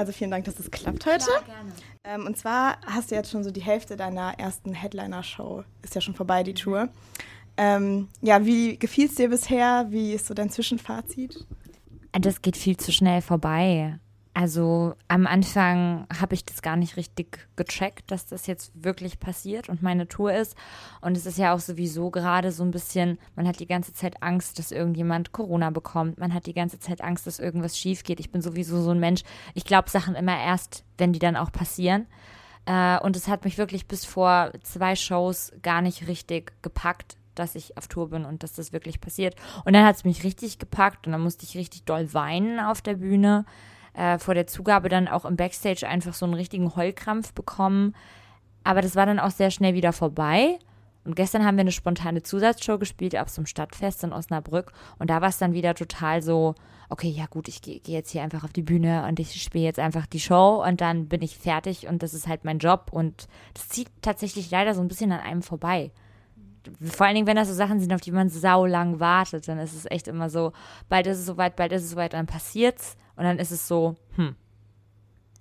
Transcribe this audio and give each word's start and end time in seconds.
Also 0.00 0.12
vielen 0.12 0.30
Dank, 0.30 0.46
dass 0.46 0.58
es 0.58 0.70
klappt 0.70 1.04
heute. 1.04 1.26
Klar, 1.26 1.42
gerne. 1.44 1.72
Ähm, 2.04 2.26
und 2.26 2.34
zwar 2.38 2.78
hast 2.86 3.10
du 3.10 3.14
jetzt 3.14 3.30
schon 3.30 3.44
so 3.44 3.50
die 3.50 3.60
Hälfte 3.60 3.98
deiner 3.98 4.32
ersten 4.38 4.72
Headliner-Show. 4.72 5.62
Ist 5.82 5.94
ja 5.94 6.00
schon 6.00 6.14
vorbei, 6.14 6.42
die 6.42 6.54
Tour. 6.54 6.88
Ähm, 7.58 8.08
ja, 8.22 8.46
wie 8.46 8.78
gefiel 8.78 9.08
es 9.08 9.16
dir 9.16 9.28
bisher? 9.28 9.88
Wie 9.90 10.14
ist 10.14 10.26
so 10.26 10.32
dein 10.32 10.48
Zwischenfazit? 10.48 11.46
Das 12.12 12.40
geht 12.40 12.56
viel 12.56 12.78
zu 12.78 12.92
schnell 12.92 13.20
vorbei. 13.20 13.98
Also 14.32 14.94
am 15.08 15.26
Anfang 15.26 16.06
habe 16.20 16.34
ich 16.34 16.44
das 16.44 16.62
gar 16.62 16.76
nicht 16.76 16.96
richtig 16.96 17.48
gecheckt, 17.56 18.12
dass 18.12 18.26
das 18.26 18.46
jetzt 18.46 18.70
wirklich 18.74 19.18
passiert 19.18 19.68
und 19.68 19.82
meine 19.82 20.06
Tour 20.06 20.32
ist. 20.32 20.56
Und 21.00 21.16
es 21.16 21.26
ist 21.26 21.36
ja 21.36 21.52
auch 21.52 21.58
sowieso 21.58 22.10
gerade 22.10 22.52
so 22.52 22.62
ein 22.62 22.70
bisschen, 22.70 23.18
man 23.34 23.48
hat 23.48 23.58
die 23.58 23.66
ganze 23.66 23.92
Zeit 23.92 24.22
Angst, 24.22 24.60
dass 24.60 24.70
irgendjemand 24.70 25.32
Corona 25.32 25.70
bekommt. 25.70 26.18
Man 26.18 26.32
hat 26.32 26.46
die 26.46 26.54
ganze 26.54 26.78
Zeit 26.78 27.00
Angst, 27.00 27.26
dass 27.26 27.40
irgendwas 27.40 27.76
schief 27.76 28.04
geht. 28.04 28.20
Ich 28.20 28.30
bin 28.30 28.40
sowieso 28.40 28.80
so 28.80 28.90
ein 28.90 29.00
Mensch. 29.00 29.22
Ich 29.54 29.64
glaube 29.64 29.90
Sachen 29.90 30.14
immer 30.14 30.38
erst, 30.38 30.84
wenn 30.96 31.12
die 31.12 31.18
dann 31.18 31.36
auch 31.36 31.50
passieren. 31.50 32.06
Äh, 32.66 33.00
und 33.00 33.16
es 33.16 33.26
hat 33.26 33.44
mich 33.44 33.58
wirklich 33.58 33.88
bis 33.88 34.04
vor 34.04 34.52
zwei 34.62 34.94
Shows 34.94 35.52
gar 35.60 35.82
nicht 35.82 36.06
richtig 36.06 36.52
gepackt, 36.62 37.16
dass 37.34 37.56
ich 37.56 37.76
auf 37.76 37.88
Tour 37.88 38.10
bin 38.10 38.24
und 38.24 38.44
dass 38.44 38.52
das 38.52 38.72
wirklich 38.72 39.00
passiert. 39.00 39.34
Und 39.64 39.72
dann 39.72 39.84
hat 39.84 39.96
es 39.96 40.04
mich 40.04 40.22
richtig 40.22 40.60
gepackt 40.60 41.06
und 41.06 41.12
dann 41.12 41.20
musste 41.20 41.44
ich 41.44 41.56
richtig 41.56 41.82
doll 41.84 42.14
weinen 42.14 42.60
auf 42.60 42.80
der 42.80 42.94
Bühne 42.94 43.44
äh, 43.94 44.18
vor 44.18 44.34
der 44.34 44.46
Zugabe 44.46 44.88
dann 44.88 45.08
auch 45.08 45.24
im 45.24 45.36
Backstage 45.36 45.86
einfach 45.86 46.14
so 46.14 46.26
einen 46.26 46.34
richtigen 46.34 46.74
Heulkrampf 46.76 47.32
bekommen. 47.32 47.94
Aber 48.64 48.82
das 48.82 48.96
war 48.96 49.06
dann 49.06 49.18
auch 49.18 49.30
sehr 49.30 49.50
schnell 49.50 49.74
wieder 49.74 49.92
vorbei. 49.92 50.58
Und 51.04 51.16
gestern 51.16 51.46
haben 51.46 51.56
wir 51.56 51.62
eine 51.62 51.72
spontane 51.72 52.22
Zusatzshow 52.22 52.78
gespielt 52.78 53.14
so 53.26 53.40
einem 53.40 53.46
Stadtfest 53.46 54.04
in 54.04 54.12
Osnabrück. 54.12 54.72
Und 54.98 55.08
da 55.08 55.20
war 55.20 55.30
es 55.30 55.38
dann 55.38 55.54
wieder 55.54 55.74
total 55.74 56.22
so, 56.22 56.54
okay, 56.90 57.08
ja 57.08 57.26
gut, 57.26 57.48
ich 57.48 57.62
gehe 57.62 57.80
geh 57.80 57.92
jetzt 57.92 58.10
hier 58.10 58.22
einfach 58.22 58.44
auf 58.44 58.52
die 58.52 58.62
Bühne 58.62 59.06
und 59.08 59.18
ich 59.18 59.42
spiele 59.42 59.64
jetzt 59.64 59.78
einfach 59.78 60.06
die 60.06 60.20
Show 60.20 60.62
und 60.66 60.80
dann 60.80 61.08
bin 61.08 61.22
ich 61.22 61.38
fertig 61.38 61.86
und 61.88 62.02
das 62.02 62.12
ist 62.12 62.28
halt 62.28 62.44
mein 62.44 62.58
Job. 62.58 62.90
Und 62.92 63.28
das 63.54 63.68
zieht 63.68 63.88
tatsächlich 64.02 64.50
leider 64.50 64.74
so 64.74 64.82
ein 64.82 64.88
bisschen 64.88 65.12
an 65.12 65.20
einem 65.20 65.42
vorbei. 65.42 65.90
Vor 66.82 67.06
allen 67.06 67.14
Dingen, 67.14 67.26
wenn 67.26 67.36
das 67.36 67.48
so 67.48 67.54
Sachen 67.54 67.80
sind, 67.80 67.92
auf 67.92 68.00
die 68.00 68.12
man 68.12 68.28
sau 68.28 68.66
lang 68.66 69.00
wartet, 69.00 69.48
dann 69.48 69.58
ist 69.58 69.74
es 69.74 69.86
echt 69.90 70.08
immer 70.08 70.28
so, 70.30 70.52
bald 70.88 71.06
ist 71.06 71.18
es 71.18 71.26
soweit, 71.26 71.56
bald 71.56 71.72
ist 71.72 71.84
es 71.84 71.90
soweit, 71.90 72.12
dann 72.12 72.26
passiert's. 72.26 72.96
Und 73.16 73.24
dann 73.24 73.38
ist 73.38 73.50
es 73.50 73.68
so, 73.68 73.96
hm, 74.16 74.34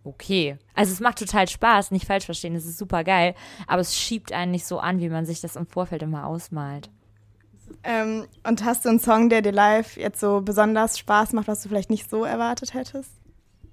okay. 0.04 0.58
Also 0.76 0.92
es 0.92 1.00
macht 1.00 1.20
total 1.20 1.48
Spaß, 1.48 1.92
nicht 1.92 2.06
falsch 2.06 2.26
verstehen, 2.26 2.56
es 2.56 2.66
ist 2.66 2.78
super 2.78 3.04
geil, 3.04 3.36
aber 3.68 3.82
es 3.82 3.96
schiebt 3.96 4.34
einen 4.34 4.52
nicht 4.52 4.66
so 4.66 4.80
an, 4.80 5.00
wie 5.00 5.10
man 5.10 5.26
sich 5.26 5.42
das 5.42 5.56
im 5.56 5.68
Vorfeld 5.68 6.04
immer 6.04 6.26
ausmalt. 6.26 6.90
Ähm, 7.84 8.26
und 8.46 8.66
hast 8.66 8.86
du 8.86 8.90
einen 8.90 9.00
Song, 9.00 9.30
der 9.30 9.42
dir 9.42 9.52
live 9.52 9.96
jetzt 9.98 10.20
so 10.20 10.42
besonders 10.42 10.98
Spaß 10.98 11.34
macht, 11.34 11.48
was 11.48 11.62
du 11.62 11.70
vielleicht 11.70 11.90
nicht 11.90 12.10
so 12.10 12.24
erwartet 12.24 12.74
hättest? 12.74 13.12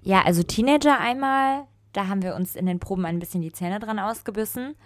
Ja, 0.03 0.23
also 0.23 0.43
Teenager 0.43 1.01
einmal, 1.01 1.65
da 1.93 2.07
haben 2.07 2.23
wir 2.23 2.35
uns 2.35 2.55
in 2.55 2.67
den 2.67 2.79
Proben 2.79 3.07
ein 3.07 3.19
bisschen 3.19 3.43
die 3.43 3.53
Zähne 3.53 3.81
dran 3.81 3.99
ausgebissen, 3.99 4.77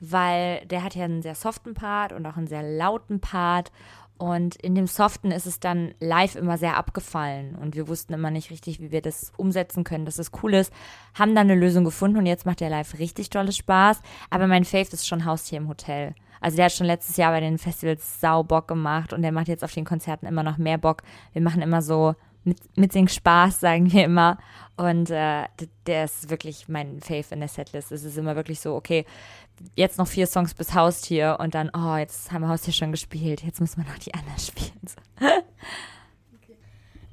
weil 0.00 0.64
der 0.66 0.82
hat 0.82 0.94
ja 0.94 1.04
einen 1.04 1.22
sehr 1.22 1.34
soften 1.34 1.74
Part 1.74 2.12
und 2.12 2.26
auch 2.26 2.36
einen 2.36 2.46
sehr 2.46 2.62
lauten 2.62 3.20
Part 3.20 3.70
und 4.18 4.56
in 4.56 4.74
dem 4.74 4.88
Soften 4.88 5.30
ist 5.30 5.46
es 5.46 5.60
dann 5.60 5.94
live 6.00 6.34
immer 6.34 6.58
sehr 6.58 6.76
abgefallen 6.76 7.54
und 7.54 7.76
wir 7.76 7.86
wussten 7.86 8.12
immer 8.12 8.32
nicht 8.32 8.50
richtig, 8.50 8.80
wie 8.80 8.90
wir 8.90 9.00
das 9.00 9.32
umsetzen 9.36 9.84
können, 9.84 10.04
dass 10.04 10.18
es 10.18 10.32
cool 10.42 10.54
ist. 10.54 10.72
Haben 11.14 11.36
dann 11.36 11.48
eine 11.48 11.58
Lösung 11.58 11.84
gefunden 11.84 12.18
und 12.18 12.26
jetzt 12.26 12.44
macht 12.44 12.58
der 12.58 12.68
live 12.68 12.98
richtig 12.98 13.30
tolles 13.30 13.56
Spaß. 13.56 14.02
Aber 14.28 14.48
mein 14.48 14.64
Fave 14.64 14.88
ist 14.92 15.06
schon 15.06 15.24
Haustier 15.24 15.58
im 15.58 15.68
Hotel. 15.68 16.16
Also 16.40 16.56
der 16.56 16.66
hat 16.66 16.72
schon 16.72 16.86
letztes 16.88 17.16
Jahr 17.16 17.30
bei 17.30 17.40
den 17.40 17.58
Festivals 17.58 18.20
sau 18.20 18.42
Bock 18.42 18.66
gemacht 18.66 19.12
und 19.12 19.22
der 19.22 19.32
macht 19.32 19.46
jetzt 19.46 19.62
auf 19.62 19.72
den 19.72 19.84
Konzerten 19.84 20.26
immer 20.26 20.42
noch 20.42 20.58
mehr 20.58 20.78
Bock. 20.78 21.02
Wir 21.32 21.42
machen 21.42 21.62
immer 21.62 21.80
so 21.80 22.14
mit, 22.42 22.58
mit 22.76 22.92
Sing 22.92 23.06
Spaß, 23.06 23.60
sagen 23.60 23.92
wir 23.92 24.04
immer. 24.04 24.38
Und 24.76 25.10
äh, 25.10 25.44
der 25.86 26.04
ist 26.04 26.30
wirklich 26.30 26.68
mein 26.68 27.00
Fave 27.00 27.26
in 27.30 27.40
der 27.40 27.48
Setlist. 27.48 27.92
Es 27.92 28.04
ist 28.04 28.16
immer 28.16 28.36
wirklich 28.36 28.60
so, 28.60 28.74
okay, 28.74 29.04
jetzt 29.76 29.98
noch 29.98 30.08
vier 30.08 30.26
Songs 30.26 30.54
bis 30.54 30.74
Haustier 30.74 31.38
und 31.40 31.54
dann, 31.54 31.70
oh, 31.74 31.96
jetzt 31.96 32.32
haben 32.32 32.42
wir 32.42 32.48
Haustier 32.48 32.72
schon 32.72 32.90
gespielt, 32.90 33.42
jetzt 33.44 33.60
müssen 33.60 33.82
wir 33.82 33.90
noch 33.90 33.98
die 33.98 34.14
anderen 34.14 34.38
spielen. 34.38 34.80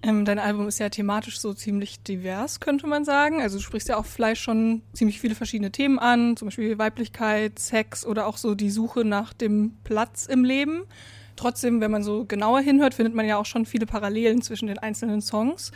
ähm, 0.03 0.25
dein 0.25 0.39
Album 0.39 0.67
ist 0.67 0.79
ja 0.79 0.89
thematisch 0.89 1.39
so 1.39 1.53
ziemlich 1.53 2.01
divers, 2.03 2.59
könnte 2.59 2.87
man 2.87 3.05
sagen. 3.05 3.41
Also 3.41 3.57
du 3.57 3.63
sprichst 3.63 3.89
ja 3.89 3.97
auch 3.97 4.05
vielleicht 4.05 4.41
schon 4.41 4.81
ziemlich 4.93 5.19
viele 5.19 5.35
verschiedene 5.35 5.71
Themen 5.71 5.99
an, 5.99 6.37
zum 6.37 6.47
Beispiel 6.47 6.77
Weiblichkeit, 6.77 7.59
Sex 7.59 8.05
oder 8.05 8.27
auch 8.27 8.37
so 8.37 8.55
die 8.55 8.69
Suche 8.69 9.05
nach 9.05 9.33
dem 9.33 9.77
Platz 9.83 10.25
im 10.25 10.43
Leben. 10.43 10.85
Trotzdem, 11.35 11.81
wenn 11.81 11.91
man 11.91 12.03
so 12.03 12.25
genauer 12.25 12.61
hinhört, 12.61 12.93
findet 12.93 13.13
man 13.13 13.25
ja 13.25 13.37
auch 13.37 13.45
schon 13.45 13.65
viele 13.65 13.85
Parallelen 13.85 14.41
zwischen 14.41 14.67
den 14.67 14.79
einzelnen 14.79 15.21
Songs. 15.21 15.71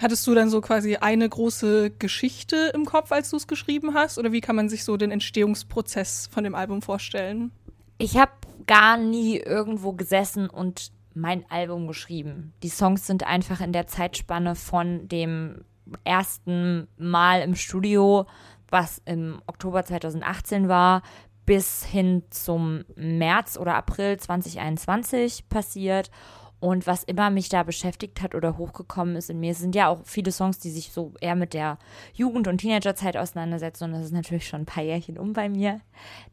Hattest 0.00 0.26
du 0.26 0.34
dann 0.34 0.50
so 0.50 0.60
quasi 0.60 0.96
eine 0.96 1.28
große 1.28 1.90
Geschichte 1.90 2.70
im 2.74 2.84
Kopf, 2.84 3.12
als 3.12 3.30
du 3.30 3.36
es 3.36 3.46
geschrieben 3.46 3.94
hast? 3.94 4.18
Oder 4.18 4.32
wie 4.32 4.40
kann 4.40 4.56
man 4.56 4.68
sich 4.68 4.84
so 4.84 4.96
den 4.96 5.10
Entstehungsprozess 5.10 6.28
von 6.30 6.44
dem 6.44 6.54
Album 6.54 6.82
vorstellen? 6.82 7.50
Ich 7.98 8.18
habe 8.18 8.32
gar 8.66 8.98
nie 8.98 9.38
irgendwo 9.38 9.92
gesessen 9.92 10.50
und 10.50 10.92
mein 11.14 11.50
Album 11.50 11.86
geschrieben. 11.86 12.52
Die 12.62 12.68
Songs 12.68 13.06
sind 13.06 13.26
einfach 13.26 13.60
in 13.60 13.72
der 13.72 13.86
Zeitspanne 13.86 14.54
von 14.54 15.08
dem 15.08 15.64
ersten 16.04 16.88
Mal 16.98 17.40
im 17.40 17.54
Studio, 17.54 18.26
was 18.68 19.00
im 19.06 19.40
Oktober 19.46 19.84
2018 19.84 20.68
war, 20.68 21.02
bis 21.46 21.84
hin 21.84 22.24
zum 22.30 22.84
März 22.96 23.56
oder 23.56 23.76
April 23.76 24.18
2021 24.18 25.48
passiert. 25.48 26.10
Und 26.58 26.86
was 26.86 27.04
immer 27.04 27.28
mich 27.28 27.50
da 27.50 27.62
beschäftigt 27.64 28.22
hat 28.22 28.34
oder 28.34 28.56
hochgekommen 28.56 29.14
ist 29.16 29.28
in 29.28 29.38
mir, 29.40 29.54
sind 29.54 29.74
ja 29.74 29.88
auch 29.88 30.00
viele 30.04 30.32
Songs, 30.32 30.58
die 30.58 30.70
sich 30.70 30.90
so 30.90 31.12
eher 31.20 31.36
mit 31.36 31.52
der 31.52 31.78
Jugend- 32.14 32.48
und 32.48 32.58
Teenagerzeit 32.58 33.16
auseinandersetzen. 33.16 33.84
Und 33.84 33.92
das 33.92 34.04
ist 34.04 34.12
natürlich 34.12 34.48
schon 34.48 34.62
ein 34.62 34.66
paar 34.66 34.82
Jährchen 34.82 35.18
um 35.18 35.34
bei 35.34 35.50
mir. 35.50 35.80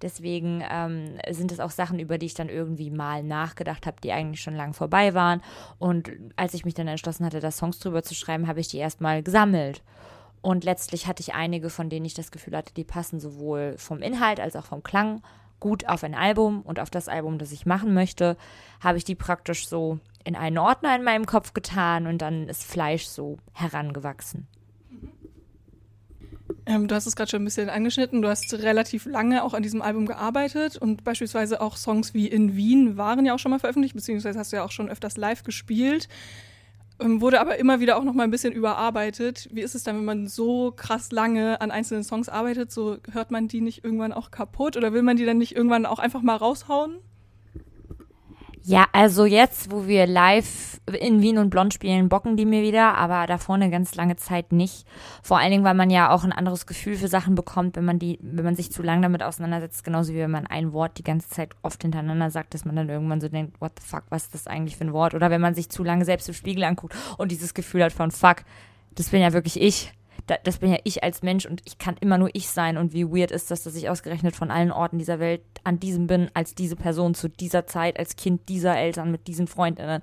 Deswegen 0.01 0.63
ähm, 0.71 1.17
sind 1.29 1.51
es 1.51 1.59
auch 1.59 1.71
Sachen, 1.71 1.99
über 1.99 2.17
die 2.17 2.27
ich 2.27 2.35
dann 2.35 2.47
irgendwie 2.47 2.89
mal 2.89 3.21
nachgedacht 3.21 3.85
habe, 3.85 3.97
die 4.01 4.13
eigentlich 4.13 4.41
schon 4.41 4.55
lang 4.55 4.73
vorbei 4.73 5.13
waren. 5.13 5.41
Und 5.77 6.09
als 6.37 6.53
ich 6.53 6.63
mich 6.63 6.73
dann 6.73 6.87
entschlossen 6.87 7.25
hatte, 7.25 7.41
da 7.41 7.51
Songs 7.51 7.79
drüber 7.79 8.01
zu 8.01 8.15
schreiben, 8.15 8.47
habe 8.47 8.61
ich 8.61 8.69
die 8.69 8.77
erstmal 8.77 9.23
gesammelt. 9.23 9.83
Und 10.41 10.63
letztlich 10.63 11.07
hatte 11.07 11.21
ich 11.21 11.33
einige, 11.33 11.69
von 11.69 11.89
denen 11.89 12.05
ich 12.05 12.13
das 12.13 12.31
Gefühl 12.31 12.55
hatte, 12.55 12.73
die 12.73 12.83
passen 12.85 13.19
sowohl 13.19 13.75
vom 13.77 14.01
Inhalt 14.01 14.39
als 14.39 14.55
auch 14.55 14.65
vom 14.65 14.83
Klang 14.83 15.21
gut 15.63 15.87
auf 15.87 16.03
ein 16.03 16.13
Album 16.13 16.61
und 16.63 16.81
auf 16.81 16.89
das 16.89 17.07
Album, 17.07 17.37
das 17.37 17.53
ich 17.53 17.65
machen 17.65 17.93
möchte, 17.93 18.35
habe 18.81 18.97
ich 18.97 19.05
die 19.05 19.15
praktisch 19.15 19.69
so 19.69 19.99
in 20.23 20.35
einen 20.35 20.57
Ordner 20.57 20.95
in 20.95 21.03
meinem 21.03 21.25
Kopf 21.25 21.53
getan 21.53 22.07
und 22.07 22.19
dann 22.19 22.47
ist 22.47 22.63
Fleisch 22.63 23.05
so 23.05 23.37
herangewachsen. 23.53 24.47
Ähm, 26.65 26.87
du 26.87 26.95
hast 26.95 27.07
es 27.07 27.15
gerade 27.15 27.29
schon 27.29 27.41
ein 27.41 27.45
bisschen 27.45 27.69
angeschnitten. 27.69 28.21
Du 28.21 28.29
hast 28.29 28.53
relativ 28.53 29.05
lange 29.05 29.43
auch 29.43 29.53
an 29.53 29.63
diesem 29.63 29.81
Album 29.81 30.05
gearbeitet 30.05 30.77
und 30.77 31.03
beispielsweise 31.03 31.61
auch 31.61 31.77
Songs 31.77 32.13
wie 32.13 32.27
In 32.27 32.55
Wien 32.55 32.95
waren 32.97 33.25
ja 33.25 33.33
auch 33.33 33.39
schon 33.39 33.51
mal 33.51 33.59
veröffentlicht, 33.59 33.95
beziehungsweise 33.95 34.39
hast 34.39 34.51
du 34.51 34.57
ja 34.57 34.63
auch 34.63 34.71
schon 34.71 34.89
öfters 34.89 35.17
live 35.17 35.43
gespielt. 35.43 36.07
Ähm, 36.99 37.21
wurde 37.21 37.41
aber 37.41 37.57
immer 37.57 37.79
wieder 37.79 37.97
auch 37.97 38.03
noch 38.03 38.13
mal 38.13 38.23
ein 38.23 38.31
bisschen 38.31 38.53
überarbeitet. 38.53 39.49
Wie 39.51 39.61
ist 39.61 39.75
es 39.75 39.83
dann, 39.83 39.97
wenn 39.97 40.05
man 40.05 40.27
so 40.27 40.71
krass 40.71 41.11
lange 41.11 41.59
an 41.59 41.71
einzelnen 41.71 42.03
Songs 42.03 42.29
arbeitet? 42.29 42.71
So 42.71 42.97
hört 43.11 43.31
man 43.31 43.47
die 43.47 43.61
nicht 43.61 43.83
irgendwann 43.83 44.13
auch 44.13 44.31
kaputt 44.31 44.77
oder 44.77 44.93
will 44.93 45.01
man 45.01 45.17
die 45.17 45.25
dann 45.25 45.37
nicht 45.37 45.55
irgendwann 45.55 45.85
auch 45.85 45.99
einfach 45.99 46.21
mal 46.21 46.35
raushauen? 46.35 46.99
Ja, 48.65 48.85
also 48.93 49.25
jetzt, 49.25 49.71
wo 49.71 49.87
wir 49.87 50.07
live 50.07 50.79
in 50.97 51.21
Wien 51.21 51.37
und 51.37 51.49
Blond 51.49 51.73
spielen, 51.73 52.07
bocken 52.07 52.37
die 52.37 52.45
mir 52.45 52.61
wieder, 52.61 52.95
aber 52.95 53.27
davor 53.27 53.55
eine 53.55 53.69
ganz 53.69 53.95
lange 53.95 54.15
Zeit 54.15 54.53
nicht. 54.53 54.85
Vor 55.21 55.37
allen 55.37 55.51
Dingen, 55.51 55.65
weil 55.65 55.73
man 55.73 55.89
ja 55.89 56.11
auch 56.11 56.23
ein 56.23 56.31
anderes 56.31 56.65
Gefühl 56.65 56.95
für 56.95 57.09
Sachen 57.09 57.35
bekommt, 57.35 57.75
wenn 57.75 57.83
man 57.83 57.99
die, 57.99 58.19
wenn 58.21 58.45
man 58.45 58.55
sich 58.55 58.71
zu 58.71 58.81
lang 58.81 59.01
damit 59.01 59.21
auseinandersetzt, 59.21 59.83
genauso 59.83 60.13
wie 60.13 60.19
wenn 60.19 60.31
man 60.31 60.47
ein 60.47 60.71
Wort 60.71 60.97
die 60.97 61.03
ganze 61.03 61.29
Zeit 61.29 61.49
oft 61.61 61.81
hintereinander 61.81 62.31
sagt, 62.31 62.53
dass 62.53 62.63
man 62.63 62.77
dann 62.77 62.87
irgendwann 62.87 63.19
so 63.19 63.27
denkt, 63.27 63.59
what 63.59 63.73
the 63.81 63.85
fuck, 63.85 64.03
was 64.09 64.23
ist 64.23 64.33
das 64.33 64.47
eigentlich 64.47 64.77
für 64.77 64.85
ein 64.85 64.93
Wort? 64.93 65.13
Oder 65.13 65.29
wenn 65.29 65.41
man 65.41 65.55
sich 65.55 65.69
zu 65.69 65.83
lange 65.83 66.05
selbst 66.05 66.29
im 66.29 66.33
Spiegel 66.33 66.63
anguckt 66.63 66.95
und 67.17 67.31
dieses 67.31 67.53
Gefühl 67.53 67.83
hat 67.83 67.91
von 67.91 68.11
fuck, 68.11 68.43
das 68.95 69.09
bin 69.09 69.21
ja 69.21 69.33
wirklich 69.33 69.59
ich 69.59 69.91
da, 70.27 70.35
das 70.43 70.59
bin 70.59 70.71
ja 70.71 70.77
ich 70.83 71.03
als 71.03 71.21
Mensch 71.21 71.45
und 71.45 71.61
ich 71.65 71.77
kann 71.77 71.95
immer 71.99 72.17
nur 72.17 72.29
ich 72.33 72.47
sein. 72.47 72.77
Und 72.77 72.93
wie 72.93 73.05
weird 73.05 73.31
ist 73.31 73.51
das, 73.51 73.63
dass 73.63 73.75
ich 73.75 73.89
ausgerechnet 73.89 74.35
von 74.35 74.51
allen 74.51 74.71
Orten 74.71 74.97
dieser 74.97 75.19
Welt 75.19 75.41
an 75.63 75.79
diesem 75.79 76.07
bin, 76.07 76.29
als 76.33 76.55
diese 76.55 76.75
Person 76.75 77.13
zu 77.13 77.29
dieser 77.29 77.65
Zeit, 77.67 77.99
als 77.99 78.15
Kind 78.15 78.47
dieser 78.49 78.77
Eltern 78.77 79.11
mit 79.11 79.27
diesen 79.27 79.47
Freundinnen. 79.47 80.01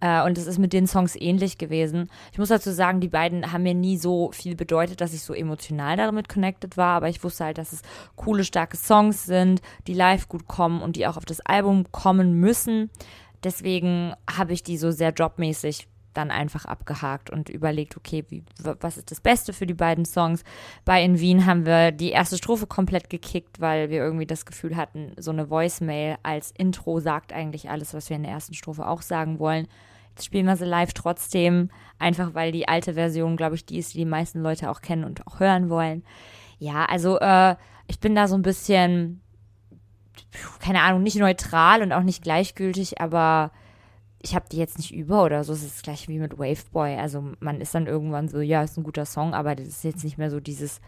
Äh, 0.00 0.22
und 0.24 0.38
es 0.38 0.46
ist 0.46 0.58
mit 0.58 0.72
den 0.72 0.86
Songs 0.86 1.14
ähnlich 1.14 1.58
gewesen. 1.58 2.10
Ich 2.32 2.38
muss 2.38 2.48
dazu 2.48 2.70
sagen, 2.70 3.00
die 3.00 3.08
beiden 3.08 3.52
haben 3.52 3.62
mir 3.62 3.74
nie 3.74 3.98
so 3.98 4.32
viel 4.32 4.56
bedeutet, 4.56 5.00
dass 5.00 5.12
ich 5.12 5.22
so 5.22 5.34
emotional 5.34 5.96
damit 5.96 6.28
connected 6.28 6.76
war, 6.76 6.96
aber 6.96 7.08
ich 7.08 7.22
wusste 7.22 7.44
halt, 7.44 7.58
dass 7.58 7.72
es 7.72 7.82
coole, 8.16 8.44
starke 8.44 8.76
Songs 8.76 9.26
sind, 9.26 9.60
die 9.86 9.94
live 9.94 10.28
gut 10.28 10.46
kommen 10.46 10.80
und 10.80 10.96
die 10.96 11.06
auch 11.06 11.16
auf 11.16 11.26
das 11.26 11.40
Album 11.40 11.84
kommen 11.92 12.40
müssen. 12.40 12.90
Deswegen 13.44 14.14
habe 14.30 14.52
ich 14.52 14.62
die 14.62 14.78
so 14.78 14.90
sehr 14.90 15.12
jobmäßig 15.12 15.86
dann 16.14 16.30
einfach 16.30 16.64
abgehakt 16.64 17.30
und 17.30 17.48
überlegt, 17.48 17.96
okay, 17.96 18.24
wie, 18.28 18.42
was 18.58 18.96
ist 18.96 19.10
das 19.10 19.20
Beste 19.20 19.52
für 19.52 19.66
die 19.66 19.74
beiden 19.74 20.04
Songs. 20.04 20.42
Bei 20.84 21.02
In 21.02 21.20
Wien 21.20 21.46
haben 21.46 21.66
wir 21.66 21.92
die 21.92 22.10
erste 22.10 22.36
Strophe 22.36 22.66
komplett 22.66 23.10
gekickt, 23.10 23.60
weil 23.60 23.90
wir 23.90 23.98
irgendwie 23.98 24.26
das 24.26 24.46
Gefühl 24.46 24.76
hatten, 24.76 25.12
so 25.18 25.30
eine 25.30 25.50
Voicemail 25.50 26.16
als 26.22 26.52
Intro 26.56 27.00
sagt 27.00 27.32
eigentlich 27.32 27.70
alles, 27.70 27.94
was 27.94 28.10
wir 28.10 28.16
in 28.16 28.24
der 28.24 28.32
ersten 28.32 28.54
Strophe 28.54 28.86
auch 28.86 29.02
sagen 29.02 29.38
wollen. 29.38 29.68
Jetzt 30.10 30.24
spielen 30.24 30.46
wir 30.46 30.56
sie 30.56 30.64
live 30.64 30.92
trotzdem, 30.92 31.70
einfach 31.98 32.34
weil 32.34 32.52
die 32.52 32.68
alte 32.68 32.94
Version, 32.94 33.36
glaube 33.36 33.54
ich, 33.54 33.64
die 33.64 33.78
ist, 33.78 33.94
die 33.94 33.98
die 33.98 34.04
meisten 34.04 34.42
Leute 34.42 34.70
auch 34.70 34.80
kennen 34.80 35.04
und 35.04 35.26
auch 35.26 35.40
hören 35.40 35.70
wollen. 35.70 36.02
Ja, 36.58 36.84
also 36.84 37.18
äh, 37.20 37.56
ich 37.86 38.00
bin 38.00 38.14
da 38.14 38.28
so 38.28 38.34
ein 38.34 38.42
bisschen, 38.42 39.22
keine 40.58 40.82
Ahnung, 40.82 41.02
nicht 41.02 41.16
neutral 41.16 41.82
und 41.82 41.92
auch 41.92 42.02
nicht 42.02 42.22
gleichgültig, 42.22 43.00
aber 43.00 43.52
ich 44.22 44.34
habe 44.34 44.46
die 44.50 44.58
jetzt 44.58 44.78
nicht 44.78 44.94
über 44.94 45.24
oder 45.24 45.44
so. 45.44 45.52
Es 45.52 45.62
ist 45.62 45.82
gleich 45.82 46.08
wie 46.08 46.18
mit 46.18 46.38
Waveboy. 46.38 46.96
Also 46.96 47.32
man 47.40 47.60
ist 47.60 47.74
dann 47.74 47.86
irgendwann 47.86 48.28
so, 48.28 48.40
ja, 48.40 48.62
ist 48.62 48.76
ein 48.76 48.84
guter 48.84 49.06
Song, 49.06 49.34
aber 49.34 49.54
das 49.54 49.68
ist 49.68 49.84
jetzt 49.84 50.04
nicht 50.04 50.18
mehr 50.18 50.30
so 50.30 50.40
dieses 50.40 50.80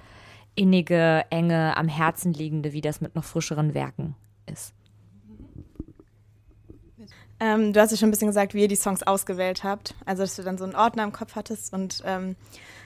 innige, 0.55 1.25
enge, 1.31 1.77
am 1.77 1.89
Herzen 1.89 2.35
liegende, 2.35 2.73
wie 2.73 2.83
das 2.83 3.01
mit 3.01 3.15
noch 3.15 3.25
frischeren 3.25 3.73
Werken 3.73 4.15
ist. 4.47 4.75
Ähm, 7.41 7.73
du 7.73 7.81
hast 7.81 7.91
ja 7.91 7.97
schon 7.97 8.09
ein 8.09 8.13
bisschen 8.13 8.29
gesagt, 8.29 8.55
wie 8.55 8.61
ihr 8.61 8.69
die 8.69 8.77
Songs 8.77 9.03
ausgewählt 9.03 9.65
habt. 9.65 9.95
Also, 10.05 10.23
dass 10.23 10.37
du 10.37 10.43
dann 10.43 10.59
so 10.59 10.65
einen 10.65 10.77
Ordner 10.77 11.03
im 11.03 11.13
Kopf 11.13 11.35
hattest 11.35 11.73
und 11.73 12.03
ähm, 12.05 12.37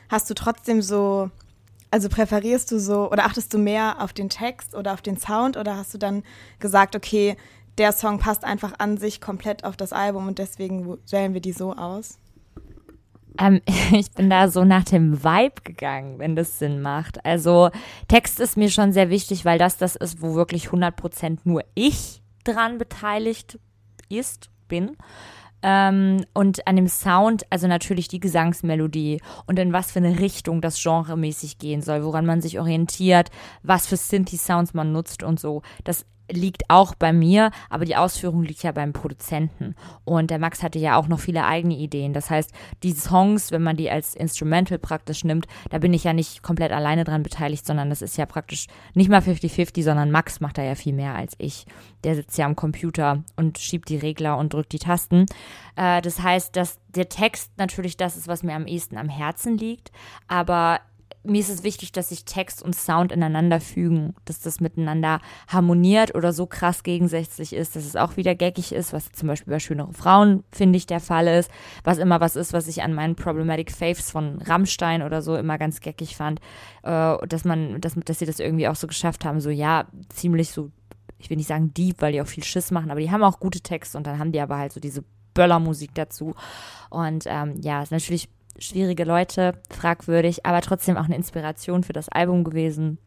hast 0.09 0.31
du 0.31 0.35
trotzdem 0.35 0.81
so, 0.81 1.31
also 1.91 2.09
präferierst 2.09 2.71
du 2.71 2.79
so 2.79 3.11
oder 3.11 3.25
achtest 3.25 3.53
du 3.53 3.59
mehr 3.59 3.97
auf 4.01 4.13
den 4.13 4.29
Text 4.29 4.75
oder 4.75 4.95
auf 4.95 5.03
den 5.03 5.19
Sound 5.19 5.57
oder 5.57 5.77
hast 5.77 5.93
du 5.93 5.99
dann 5.99 6.23
gesagt, 6.61 6.95
okay, 6.95 7.37
der 7.79 7.93
Song 7.93 8.19
passt 8.19 8.45
einfach 8.45 8.75
an 8.79 8.97
sich 8.97 9.21
komplett 9.21 9.65
auf 9.65 9.77
das 9.77 9.93
Album 9.93 10.29
und 10.29 10.39
deswegen 10.39 10.99
wählen 11.11 11.35
wir 11.35 11.41
die 11.41 11.53
so 11.53 11.75
aus? 11.75 12.19
Ähm, 13.39 13.61
ich 13.93 14.11
bin 14.13 14.31
da 14.31 14.49
so 14.49 14.65
nach 14.65 14.85
dem 14.85 15.23
Vibe 15.23 15.63
gegangen, 15.63 16.19
wenn 16.19 16.37
das 16.37 16.59
Sinn 16.59 16.81
macht. 16.81 17.25
Also 17.25 17.71
Text 18.09 18.41
ist 18.41 18.57
mir 18.57 18.71
schon 18.71 18.93
sehr 18.93 19.11
wichtig, 19.11 19.45
weil 19.45 19.59
das 19.59 19.77
das 19.77 19.97
ist, 19.97 20.23
wo 20.23 20.35
wirklich 20.35 20.69
100% 20.69 21.39
nur 21.45 21.65
ich 21.75 22.23
dran 22.45 22.79
beteiligt 22.79 23.59
ist, 24.09 24.51
bin. 24.69 24.97
Ähm, 25.63 26.25
und 26.33 26.67
an 26.67 26.77
dem 26.77 26.87
Sound, 26.87 27.45
also 27.51 27.67
natürlich 27.67 28.09
die 28.09 28.21
Gesangsmelodie 28.21 29.21
und 29.47 29.59
in 29.59 29.73
was 29.73 29.91
für 29.91 29.99
eine 29.99 30.21
Richtung 30.21 30.61
das 30.61 30.81
genremäßig 30.81 31.59
gehen 31.59 31.83
soll, 31.83 32.05
woran 32.05 32.27
man 32.27 32.41
sich 32.41 32.61
orientiert, 32.61 33.31
was 33.63 33.87
für 33.87 33.97
Synthi-Sounds 33.97 34.75
man 34.75 34.93
nutzt 34.93 35.23
und 35.23 35.41
so. 35.41 35.63
Das 35.83 36.05
liegt 36.31 36.69
auch 36.69 36.95
bei 36.95 37.13
mir, 37.13 37.51
aber 37.71 37.85
die 37.85 37.97
Ausführung 37.97 38.43
liegt 38.43 38.63
ja 38.63 38.73
beim 38.73 38.93
Produzenten. 38.93 39.75
Und 40.05 40.31
der 40.31 40.39
Max 40.39 40.63
hatte 40.63 40.79
ja 40.79 40.97
auch 40.97 41.09
noch 41.09 41.21
viele 41.21 41.45
eigene 41.45 41.77
Ideen. 41.77 42.13
Das 42.13 42.31
heißt, 42.31 42.53
die 42.83 42.93
Songs, 42.93 43.53
wenn 43.53 43.63
man 43.63 43.77
die 43.77 43.91
als 43.91 44.15
Instrumental 44.15 44.79
praktisch 44.79 45.25
nimmt, 45.25 45.47
da 45.71 45.79
bin 45.79 45.95
ich 45.95 46.05
ja 46.05 46.13
nicht 46.13 46.43
komplett 46.43 46.73
alleine 46.73 47.05
dran 47.05 47.23
beteiligt, 47.23 47.67
sondern 47.67 47.91
das 47.91 48.03
ist 48.03 48.17
ja 48.17 48.27
praktisch 48.27 48.67
nicht 48.95 49.11
mal 49.11 49.21
50-50, 49.21 49.83
sondern 49.83 50.11
Max 50.11 50.41
macht 50.41 50.59
da 50.59 50.63
ja 50.63 50.75
viel 50.75 50.93
mehr 50.93 51.15
als 51.15 51.35
ich. 51.39 51.67
Der 52.05 52.15
sitzt 52.15 52.39
ja 52.39 52.47
am 52.47 52.57
Computer 52.57 53.23
und 53.37 53.59
schiebt 53.59 53.89
die 53.89 53.97
Regler 53.97 54.37
und 54.39 54.53
drückt 54.53 54.73
die 54.73 54.79
Tasten. 54.79 55.27
Äh, 55.77 56.03
das 56.03 56.23
heißt, 56.23 56.57
dass 56.57 56.79
der 56.89 57.09
Text 57.09 57.53
natürlich 57.59 57.97
das 57.97 58.17
ist, 58.17 58.29
was 58.29 58.43
mir 58.43 58.55
am 58.55 58.67
ehesten 58.67 58.97
am 58.97 59.09
Herzen 59.09 59.59
liegt, 59.59 59.93
aber 60.29 60.81
mir 61.27 61.41
ist 61.41 61.51
es 61.51 61.63
wichtig, 61.63 61.93
dass 61.93 62.09
sich 62.11 62.25
Text 62.25 62.63
und 62.63 62.75
Sound 62.75 63.13
ineinander 63.13 63.61
fügen, 63.61 64.15
dass 64.25 64.41
das 64.41 64.61
miteinander 64.61 65.21
harmoniert 65.49 66.15
oder 66.15 66.33
so 66.33 66.47
krass 66.47 66.83
gegensätzlich 66.83 67.53
ist, 67.53 67.77
dass 67.77 67.85
es 67.85 67.97
auch 67.97 68.17
wieder 68.17 68.35
geckig 68.35 68.73
ist, 68.73 68.93
was 68.93 69.13
zum 69.13 69.29
Beispiel 69.29 69.53
bei 69.53 69.59
Schönere 69.59 69.93
Frauen, 69.93 70.45
finde 70.53 70.77
ich, 70.77 70.87
der 70.87 71.01
Fall 71.01 71.27
ist, 71.27 71.51
was 71.85 71.99
immer 71.99 72.21
was 72.21 72.37
ist, 72.37 72.53
was 72.53 72.69
ich 72.69 72.83
an 72.83 72.95
meinen 72.95 73.17
Problematic 73.17 73.71
Faves 73.71 74.11
von 74.11 74.41
Rammstein 74.43 75.03
oder 75.03 75.23
so 75.23 75.37
immer 75.37 75.59
ganz 75.59 75.81
geckig 75.81 76.17
fand, 76.17 76.41
äh, 76.83 77.17
dass 77.27 77.45
man, 77.45 77.81
dass, 77.81 77.95
dass 77.95 78.19
sie 78.19 78.27
das 78.27 78.41
irgendwie 78.41 78.69
auch 78.69 78.77
so 78.77 78.87
geschafft 78.87 79.25
haben, 79.25 79.41
so 79.41 79.51
ja, 79.51 79.87
ziemlich 80.09 80.51
so, 80.51 80.71
ich 81.19 81.31
will 81.31 81.37
nicht 81.37 81.49
sagen 81.49 81.73
deep, 81.75 82.01
weil 82.01 82.13
die 82.13 82.21
auch 82.21 82.27
viel 82.27 82.45
Schiss 82.45 82.71
machen, 82.71 82.91
aber 82.91 83.01
die 83.01 83.11
haben 83.11 83.23
auch 83.23 83.41
gute 83.41 83.61
Texte 83.61 83.99
und 83.99 84.07
dann 84.07 84.19
haben 84.19 84.33
die 84.33 84.41
aber 84.41 84.59
halt 84.59 84.73
so 84.73 84.81
diese 84.81 85.05
Böllermusik 85.37 85.95
dazu. 85.95 86.35
Und 86.91 87.25
ähm, 87.27 87.61
ja, 87.61 87.83
ist 87.83 87.93
natürlich 87.93 88.29
schwierige 88.59 89.05
Leute, 89.05 89.53
fragwürdig, 89.71 90.47
aber 90.47 90.61
trotzdem 90.61 90.97
auch 90.97 91.05
eine 91.05 91.17
Inspiration 91.17 91.85
für 91.85 91.93
das 91.93 92.09
Album 92.09 92.45
gewesen. 92.45 92.99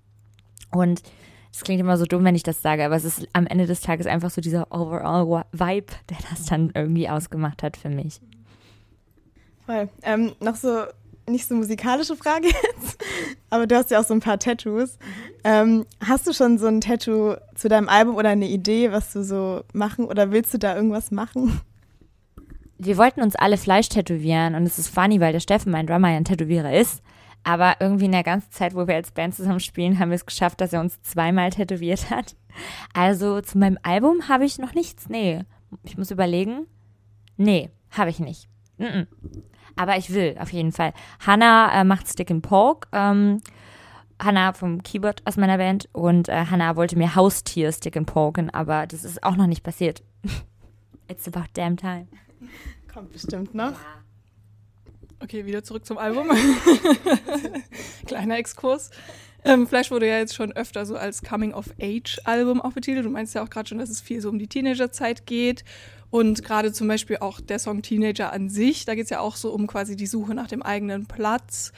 Und 0.72 1.02
es 1.52 1.64
klingt 1.64 1.82
immer 1.82 1.98
so 1.98 2.06
dumm, 2.06 2.24
wenn 2.24 2.36
ich 2.36 2.44
das 2.44 2.62
sage, 2.62 2.86
aber 2.86 2.96
es 2.96 3.06
ist 3.06 3.28
am 3.34 3.48
Ende 3.48 3.66
des 3.66 3.82
Tages 3.82 4.06
einfach 4.06 4.30
so 4.30 4.42
dieser 4.42 4.72
overall 4.72 5.46
Vibe, 5.52 5.94
der 6.10 6.18
das 6.30 6.46
dann 6.46 6.72
irgendwie 6.74 7.10
ausgemacht 7.10 7.64
hat 7.64 7.78
für 7.78 7.90
mich. 7.90 8.22
Voll. 9.66 9.90
Ähm, 10.04 10.34
noch 10.40 10.56
so 10.56 10.84
nicht 11.30 11.48
so 11.48 11.56
musikalische 11.56 12.16
Frage 12.16 12.48
jetzt, 12.48 13.04
aber 13.50 13.68
du 13.68 13.76
hast 13.76 13.92
ja 13.92 14.00
auch 14.00 14.04
so 14.04 14.14
ein 14.14 14.20
paar 14.20 14.40
Tattoos. 14.40 14.98
Ähm, 15.44 15.86
hast 16.06 16.28
du 16.28 16.34
schon 16.34 16.58
so 16.58 16.68
ein 16.68 16.82
Tattoo 16.82 17.36
zu 17.56 17.70
deinem 17.70 17.88
Album 17.88 18.16
oder 18.16 18.30
eine 18.30 18.48
Idee, 18.48 18.92
was 18.92 19.14
du 19.14 19.24
so 19.24 19.64
machen 19.74 20.06
oder 20.06 20.32
willst 20.32 20.54
du 20.54 20.58
da 20.58 20.76
irgendwas 20.76 21.12
machen? 21.12 21.62
Wir 22.80 22.98
wollten 22.98 23.22
uns 23.22 23.36
alle 23.36 23.58
Fleisch 23.58 23.90
tätowieren 23.90 24.56
und 24.56 24.64
es 24.64 24.80
ist 24.80 24.88
funny, 24.88 25.20
weil 25.20 25.34
der 25.34 25.42
Steffen, 25.42 25.72
mein 25.72 25.86
Drummer, 25.86 26.10
ja 26.10 26.18
ein 26.18 26.26
Tätowierer 26.26 26.74
ist. 26.74 27.04
Aber 27.44 27.76
irgendwie 27.80 28.06
in 28.06 28.12
der 28.12 28.24
ganzen 28.24 28.52
Zeit, 28.52 28.76
wo 28.76 28.88
wir 28.88 28.96
als 28.96 29.12
Band 29.12 29.36
zusammen 29.36 29.60
spielen, 29.60 30.00
haben 30.00 30.10
wir 30.10 30.16
es 30.16 30.26
geschafft, 30.26 30.60
dass 30.60 30.74
er 30.74 30.82
uns 30.82 31.02
zweimal 31.02 31.52
tätowiert 31.52 32.10
hat. 32.10 32.36
Also 32.94 33.42
zu 33.42 33.58
meinem 33.58 33.78
Album 33.84 34.28
habe 34.28 34.46
ich 34.46 34.60
noch 34.60 34.74
nichts. 34.74 35.08
Nee. 35.10 35.44
Ich 35.84 35.98
muss 35.98 36.12
überlegen. 36.12 36.66
Nee, 37.38 37.70
habe 37.92 38.10
ich 38.10 38.20
nicht. 38.20 38.50
Mm 38.78 38.86
-mm. 38.86 39.08
Aber 39.76 39.98
ich 39.98 40.14
will, 40.14 40.36
auf 40.40 40.52
jeden 40.52 40.72
Fall. 40.72 40.94
Hannah 41.26 41.72
äh, 41.80 41.84
macht 41.84 42.08
Stick 42.08 42.32
and 42.32 42.42
Poke. 42.42 42.88
Ähm, 42.92 43.42
Hannah 44.22 44.54
vom 44.54 44.84
Keyboard 44.84 45.22
aus 45.26 45.38
meiner 45.38 45.58
Band 45.58 45.88
und 45.94 46.28
äh, 46.28 46.46
Hannah 46.50 46.76
wollte 46.76 46.98
mir 46.98 47.16
Haustier 47.16 47.72
Stick 47.72 47.96
and 47.96 48.08
Poken, 48.08 48.50
aber 48.50 48.86
das 48.86 49.06
ist 49.06 49.24
auch 49.24 49.38
noch 49.38 49.48
nicht 49.48 49.64
passiert. 49.64 50.04
It's 51.08 51.28
about 51.28 51.48
damn 51.54 51.78
time. 51.78 52.08
Kommt 52.94 53.12
bestimmt 53.12 53.54
noch. 53.54 53.74
Okay, 55.22 55.46
wieder 55.46 55.64
zurück 55.64 55.86
zum 55.86 55.98
Album. 55.98 56.30
Kleiner 58.06 58.38
Exkurs. 58.38 58.90
Ähm, 59.44 59.68
Flash 59.68 59.92
wurde 59.92 60.08
ja 60.08 60.18
jetzt 60.18 60.36
schon 60.36 60.52
öfter 60.54 60.86
so 60.86 60.96
als 60.96 61.22
Coming-of-Age-Album 61.22 62.62
auch 62.62 62.74
betitelt. 62.74 63.06
Du 63.06 63.10
meinst 63.10 63.36
ja 63.36 63.44
auch 63.44 63.50
gerade 63.50 63.68
schon, 63.68 63.78
dass 63.78 63.90
es 63.90 64.02
viel 64.02 64.22
so 64.22 64.30
um 64.30 64.40
die 64.40 64.48
Teenagerzeit 64.48 65.26
geht. 65.26 65.64
Und 66.10 66.44
gerade 66.44 66.74
zum 66.74 66.88
Beispiel 66.88 67.18
auch 67.18 67.40
der 67.40 67.60
Song 67.60 67.82
Teenager 67.82 68.34
an 68.34 68.50
sich, 68.50 68.86
da 68.86 68.96
geht 68.96 69.06
es 69.06 69.10
ja 69.10 69.20
auch 69.20 69.36
so 69.36 69.52
um 69.52 69.68
quasi 69.68 69.96
die 69.96 70.08
Suche 70.08 70.34
nach 70.34 70.48
dem 70.48 70.64
eigenen 70.64 71.06
Platz. 71.06 71.72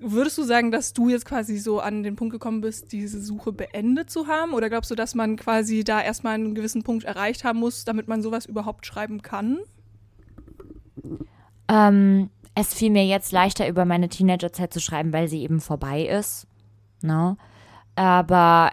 Würdest 0.00 0.36
du 0.36 0.42
sagen, 0.42 0.70
dass 0.70 0.92
du 0.92 1.08
jetzt 1.08 1.24
quasi 1.24 1.58
so 1.58 1.80
an 1.80 2.02
den 2.02 2.16
Punkt 2.16 2.32
gekommen 2.32 2.60
bist, 2.60 2.92
diese 2.92 3.20
Suche 3.20 3.52
beendet 3.52 4.10
zu 4.10 4.26
haben? 4.26 4.52
Oder 4.52 4.68
glaubst 4.68 4.90
du, 4.90 4.94
dass 4.94 5.14
man 5.14 5.36
quasi 5.36 5.84
da 5.84 6.02
erstmal 6.02 6.34
einen 6.34 6.54
gewissen 6.54 6.82
Punkt 6.82 7.04
erreicht 7.04 7.44
haben 7.44 7.60
muss, 7.60 7.84
damit 7.84 8.08
man 8.08 8.20
sowas 8.20 8.46
überhaupt 8.46 8.84
schreiben 8.84 9.22
kann? 9.22 9.58
Ähm, 11.68 12.30
es 12.54 12.74
fiel 12.74 12.90
mir 12.90 13.06
jetzt 13.06 13.32
leichter, 13.32 13.68
über 13.68 13.84
meine 13.84 14.08
Teenagerzeit 14.08 14.72
zu 14.72 14.80
schreiben, 14.80 15.12
weil 15.12 15.28
sie 15.28 15.42
eben 15.42 15.60
vorbei 15.60 16.02
ist. 16.02 16.46
Ne? 17.02 17.36
Aber 17.94 18.70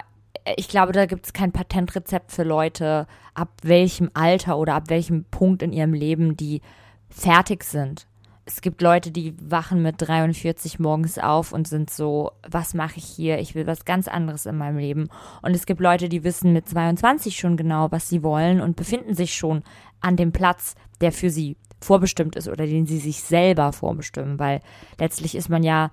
ich 0.56 0.68
glaube, 0.68 0.92
da 0.92 1.06
gibt 1.06 1.26
es 1.26 1.32
kein 1.32 1.52
Patentrezept 1.52 2.32
für 2.32 2.44
Leute, 2.44 3.06
ab 3.34 3.50
welchem 3.62 4.10
Alter 4.14 4.58
oder 4.58 4.74
ab 4.74 4.84
welchem 4.88 5.24
Punkt 5.24 5.62
in 5.62 5.72
ihrem 5.72 5.94
Leben 5.94 6.36
die 6.36 6.60
fertig 7.08 7.64
sind 7.64 8.06
es 8.46 8.60
gibt 8.60 8.82
Leute, 8.82 9.10
die 9.10 9.34
wachen 9.40 9.82
mit 9.82 9.96
43 9.98 10.78
morgens 10.78 11.18
auf 11.18 11.52
und 11.52 11.66
sind 11.66 11.88
so, 11.88 12.32
was 12.46 12.74
mache 12.74 12.98
ich 12.98 13.04
hier? 13.04 13.38
Ich 13.38 13.54
will 13.54 13.66
was 13.66 13.86
ganz 13.86 14.06
anderes 14.06 14.44
in 14.44 14.56
meinem 14.56 14.78
Leben. 14.78 15.08
Und 15.40 15.56
es 15.56 15.64
gibt 15.64 15.80
Leute, 15.80 16.10
die 16.10 16.24
wissen 16.24 16.52
mit 16.52 16.68
22 16.68 17.36
schon 17.36 17.56
genau, 17.56 17.90
was 17.90 18.08
sie 18.08 18.22
wollen 18.22 18.60
und 18.60 18.76
befinden 18.76 19.14
sich 19.14 19.34
schon 19.34 19.62
an 20.00 20.16
dem 20.16 20.32
Platz, 20.32 20.74
der 21.00 21.12
für 21.12 21.30
sie 21.30 21.56
vorbestimmt 21.80 22.36
ist 22.36 22.48
oder 22.48 22.66
den 22.66 22.86
sie 22.86 22.98
sich 22.98 23.22
selber 23.22 23.72
vorbestimmen, 23.72 24.38
weil 24.38 24.60
letztlich 24.98 25.34
ist 25.34 25.48
man 25.48 25.62
ja 25.62 25.90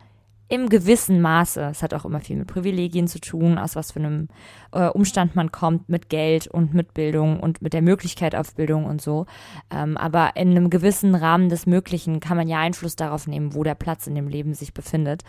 im 0.52 0.68
gewissen 0.68 1.22
Maße, 1.22 1.62
es 1.72 1.82
hat 1.82 1.94
auch 1.94 2.04
immer 2.04 2.20
viel 2.20 2.36
mit 2.36 2.48
Privilegien 2.48 3.08
zu 3.08 3.22
tun, 3.22 3.58
aus 3.58 3.78
was 3.78 3.94
für 3.94 4.00
einem 4.00 4.28
äh, 4.74 4.88
Umstand 4.88 5.34
man 5.34 5.50
kommt, 5.50 5.88
mit 5.88 6.10
Geld 6.10 6.48
und 6.48 6.74
mit 6.74 6.94
Bildung 6.94 7.40
und 7.40 7.62
mit 7.62 7.72
der 7.72 7.82
Möglichkeit 7.82 8.36
auf 8.36 8.54
Bildung 8.56 8.84
und 8.84 9.02
so. 9.02 9.28
Ähm, 9.74 9.96
aber 9.96 10.36
in 10.36 10.52
einem 10.52 10.70
gewissen 10.70 11.16
Rahmen 11.16 11.48
des 11.48 11.68
Möglichen 11.68 12.20
kann 12.20 12.36
man 12.36 12.50
ja 12.50 12.60
Einfluss 12.60 12.98
darauf 12.98 13.28
nehmen, 13.28 13.56
wo 13.56 13.64
der 13.64 13.76
Platz 13.76 14.08
in 14.08 14.16
dem 14.16 14.28
Leben 14.28 14.54
sich 14.54 14.74
befindet. 14.74 15.24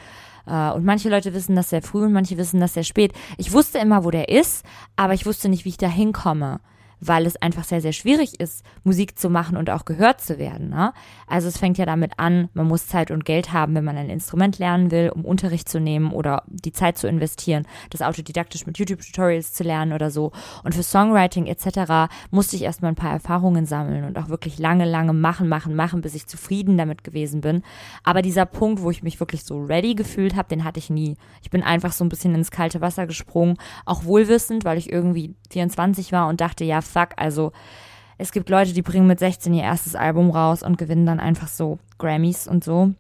Äh, 0.45 0.73
und 0.73 0.85
manche 0.85 1.09
Leute 1.09 1.33
wissen 1.35 1.55
das 1.55 1.71
sehr 1.71 1.83
früh 1.83 2.05
und 2.05 2.13
manche 2.13 2.37
wissen 2.37 2.59
das 2.59 2.75
sehr 2.75 2.83
spät. 2.83 3.13
Ich 3.39 3.53
wusste 3.53 3.79
immer, 3.79 4.03
wo 4.03 4.11
der 4.11 4.29
ist, 4.29 4.67
aber 4.97 5.15
ich 5.15 5.25
wusste 5.25 5.49
nicht, 5.49 5.65
wie 5.65 5.71
ich 5.71 5.77
da 5.77 5.89
hinkomme 5.89 6.59
weil 7.05 7.27
es 7.27 7.37
einfach 7.37 7.65
sehr, 7.65 7.81
sehr 7.81 7.93
schwierig 7.93 8.39
ist, 8.39 8.65
Musik 8.85 9.19
zu 9.19 9.29
machen 9.29 9.57
und 9.57 9.71
auch 9.71 9.85
gehört 9.85 10.21
zu 10.21 10.39
werden. 10.39 10.71
Ne? 10.71 10.93
Also 11.27 11.49
es 11.49 11.59
fängt 11.59 11.77
ja 11.77 11.85
damit 11.85 12.13
an, 12.19 12.49
man 12.55 12.69
muss 12.69 12.87
Zeit 12.87 13.11
und 13.11 13.25
Geld 13.25 13.53
haben, 13.53 13.75
wenn 13.75 13.85
man 13.85 13.97
ein 13.97 14.09
Instrument 14.09 14.61
lernen 14.61 14.93
will, 14.93 15.11
um 15.13 15.25
Unterricht 15.25 15.69
zu 15.69 15.81
nehmen 15.81 16.13
oder 16.13 16.45
die 16.47 16.73
Zeit 16.73 16.97
zu 16.97 17.09
investieren, 17.09 17.67
das 17.91 18.03
autodidaktisch 18.03 18.67
mit 18.67 18.79
YouTube-Tutorials 18.79 19.53
zu 19.53 19.65
lernen 19.65 19.93
oder 19.93 20.13
so. 20.13 20.31
Und 20.63 20.77
für 20.77 20.85
Songwriting 20.85 21.47
etc. 21.47 22.13
musste 22.31 22.55
ich 22.55 22.63
erstmal 22.63 22.93
ein 22.93 22.97
paar 22.97 23.13
Erfahrungen 23.13 23.67
sammeln 23.67 24.05
und 24.05 24.17
auch 24.17 24.29
wirklich 24.29 24.61
lange, 24.61 24.85
lange 24.85 25.13
machen, 25.13 25.49
machen, 25.49 25.75
machen, 25.75 26.03
bis 26.03 26.15
ich 26.15 26.29
zufrieden 26.29 26.79
damit 26.79 27.03
gewesen 27.03 27.41
bin. 27.41 27.63
Aber 28.05 28.23
dieser 28.23 28.47
Punkt, 28.47 28.81
wo 28.81 28.91
ich 28.91 29.03
mich 29.03 29.19
wirklich 29.19 29.43
so 29.43 29.61
ready 29.61 29.97
gefühlt 29.97 30.37
habe, 30.37 30.49
den 30.49 30.63
hatte 30.63 30.79
ich 30.79 30.89
nie. 30.89 31.17
Ich 31.43 31.51
bin 31.51 31.65
einfach 31.65 31.91
so 31.91 32.05
ein 32.05 32.09
bisschen 32.09 32.37
ins 32.37 32.53
kalte 32.53 32.81
Wasser 32.81 33.09
gesprungen, 33.09 33.57
auch 33.87 34.05
wohlwissend, 34.05 34.65
weil 34.65 34.79
ich 34.79 34.93
irgendwie 34.93 35.35
24 35.51 36.13
war 36.13 36.29
und 36.29 36.41
dachte, 36.41 36.63
ja, 36.63 36.81
fuck, 36.93 37.11
also 37.17 37.53
Es 38.19 38.31
gibt 38.31 38.51
Leute, 38.51 38.73
die 38.73 38.83
bringen 38.83 39.09
mit 39.09 39.19
16 39.19 39.53
ihr 39.55 39.65
erstes 39.65 39.97
Album 39.97 40.31
raus 40.31 40.63
und 40.63 40.79
gewinnen 40.79 41.07
dann 41.07 41.19
einfach 41.19 41.49
so 41.49 41.79
Grammys 41.99 42.47
und 42.47 42.63
so. 42.63 42.93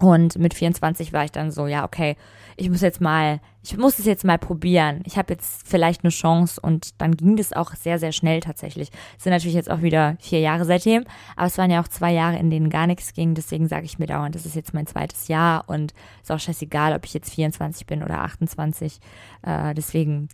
Und 0.00 0.38
mit 0.38 0.54
24 0.54 1.12
war 1.12 1.24
ich 1.24 1.32
dann 1.32 1.50
so, 1.50 1.66
ja, 1.66 1.84
okay, 1.84 2.16
ich 2.56 2.70
muss 2.70 2.80
jetzt 2.80 3.00
mal, 3.00 3.40
ich 3.64 3.76
muss 3.76 3.98
es 3.98 4.04
jetzt 4.04 4.24
mal 4.24 4.38
probieren. 4.38 5.02
Ich 5.04 5.18
habe 5.18 5.32
jetzt 5.32 5.66
vielleicht 5.66 6.04
eine 6.04 6.10
Chance 6.10 6.60
und 6.60 7.00
dann 7.00 7.16
ging 7.16 7.36
das 7.36 7.52
auch 7.52 7.74
sehr, 7.74 7.98
sehr 7.98 8.12
schnell 8.12 8.40
tatsächlich. 8.40 8.90
Es 9.16 9.24
sind 9.24 9.32
natürlich 9.32 9.56
jetzt 9.56 9.70
auch 9.70 9.82
wieder 9.82 10.16
vier 10.20 10.38
Jahre 10.40 10.64
seitdem, 10.64 11.04
aber 11.34 11.46
es 11.46 11.58
waren 11.58 11.70
ja 11.70 11.82
auch 11.82 11.88
zwei 11.88 12.12
Jahre, 12.12 12.38
in 12.38 12.48
denen 12.50 12.70
gar 12.70 12.86
nichts 12.86 13.12
ging. 13.12 13.34
Deswegen 13.34 13.66
sage 13.66 13.86
ich 13.86 13.98
mir 13.98 14.06
dauernd, 14.06 14.36
das 14.36 14.46
ist 14.46 14.54
jetzt 14.54 14.72
mein 14.72 14.86
zweites 14.86 15.28
Jahr 15.28 15.64
und 15.68 15.94
ist 16.22 16.30
auch 16.30 16.40
scheißegal, 16.40 16.94
ob 16.94 17.04
ich 17.04 17.14
jetzt 17.14 17.34
24 17.34 17.86
bin 17.86 18.02
oder 18.04 18.20
28. 18.20 19.00
Äh, 19.42 19.74
deswegen 19.74 20.28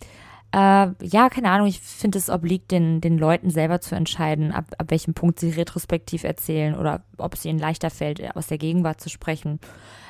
äh, 0.54 0.94
ja, 1.02 1.28
keine 1.30 1.50
Ahnung, 1.50 1.66
ich 1.66 1.80
finde, 1.80 2.16
es 2.16 2.30
obliegt 2.30 2.70
den, 2.70 3.00
den 3.00 3.18
Leuten 3.18 3.50
selber 3.50 3.80
zu 3.80 3.96
entscheiden, 3.96 4.52
ab, 4.52 4.66
ab 4.78 4.88
welchem 4.90 5.12
Punkt 5.12 5.40
sie 5.40 5.50
retrospektiv 5.50 6.22
erzählen 6.22 6.76
oder 6.76 7.02
ob 7.18 7.34
es 7.34 7.44
ihnen 7.44 7.58
leichter 7.58 7.90
fällt, 7.90 8.36
aus 8.36 8.46
der 8.46 8.58
Gegenwart 8.58 9.00
zu 9.00 9.10
sprechen. 9.10 9.58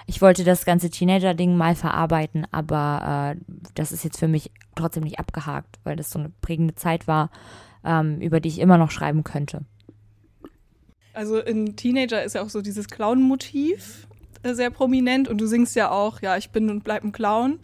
Ich 0.06 0.20
wollte 0.20 0.44
das 0.44 0.66
ganze 0.66 0.90
Teenager-Ding 0.90 1.56
mal 1.56 1.74
verarbeiten, 1.74 2.46
aber 2.50 3.36
äh, 3.38 3.40
das 3.74 3.90
ist 3.90 4.04
jetzt 4.04 4.18
für 4.18 4.28
mich 4.28 4.50
trotzdem 4.74 5.04
nicht 5.04 5.18
abgehakt, 5.18 5.78
weil 5.82 5.96
das 5.96 6.10
so 6.10 6.18
eine 6.18 6.30
prägende 6.42 6.74
Zeit 6.74 7.08
war, 7.08 7.30
ähm, 7.82 8.20
über 8.20 8.38
die 8.38 8.50
ich 8.50 8.58
immer 8.58 8.76
noch 8.76 8.90
schreiben 8.90 9.24
könnte. 9.24 9.62
Also 11.14 11.38
in 11.38 11.74
Teenager 11.74 12.22
ist 12.22 12.34
ja 12.34 12.42
auch 12.42 12.50
so 12.50 12.60
dieses 12.60 12.88
Clown-Motiv 12.88 14.08
äh, 14.42 14.52
sehr 14.52 14.68
prominent 14.68 15.26
und 15.26 15.40
du 15.40 15.46
singst 15.46 15.74
ja 15.74 15.90
auch, 15.90 16.20
ja, 16.20 16.36
ich 16.36 16.50
bin 16.50 16.68
und 16.68 16.84
bleib 16.84 17.02
ein 17.02 17.12
Clown. 17.12 17.60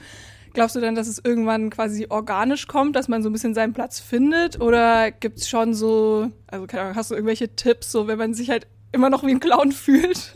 Glaubst 0.53 0.75
du 0.75 0.81
dann, 0.81 0.95
dass 0.95 1.07
es 1.07 1.21
irgendwann 1.25 1.71
quasi 1.71 2.07
organisch 2.09 2.67
kommt, 2.67 2.97
dass 2.97 3.09
man 3.09 3.23
so 3.23 3.29
ein 3.29 3.33
bisschen 3.33 3.55
seinen 3.55 3.73
Platz 3.73 4.01
findet? 4.01 4.61
Oder 4.61 5.11
gibt 5.13 5.39
es 5.39 5.49
schon 5.49 5.75
so, 5.75 6.31
also 6.49 6.67
keine 6.67 6.83
Ahnung, 6.83 6.97
hast 6.97 7.11
du 7.11 7.15
irgendwelche 7.15 7.55
Tipps, 7.55 7.93
so 7.93 8.09
wenn 8.09 8.19
man 8.19 8.35
sich 8.35 8.51
halt 8.51 8.67
immer 8.93 9.11
noch 9.11 9.23
wie 9.23 9.31
ein 9.31 9.41
Clown 9.41 9.73
fühlt? 9.73 10.35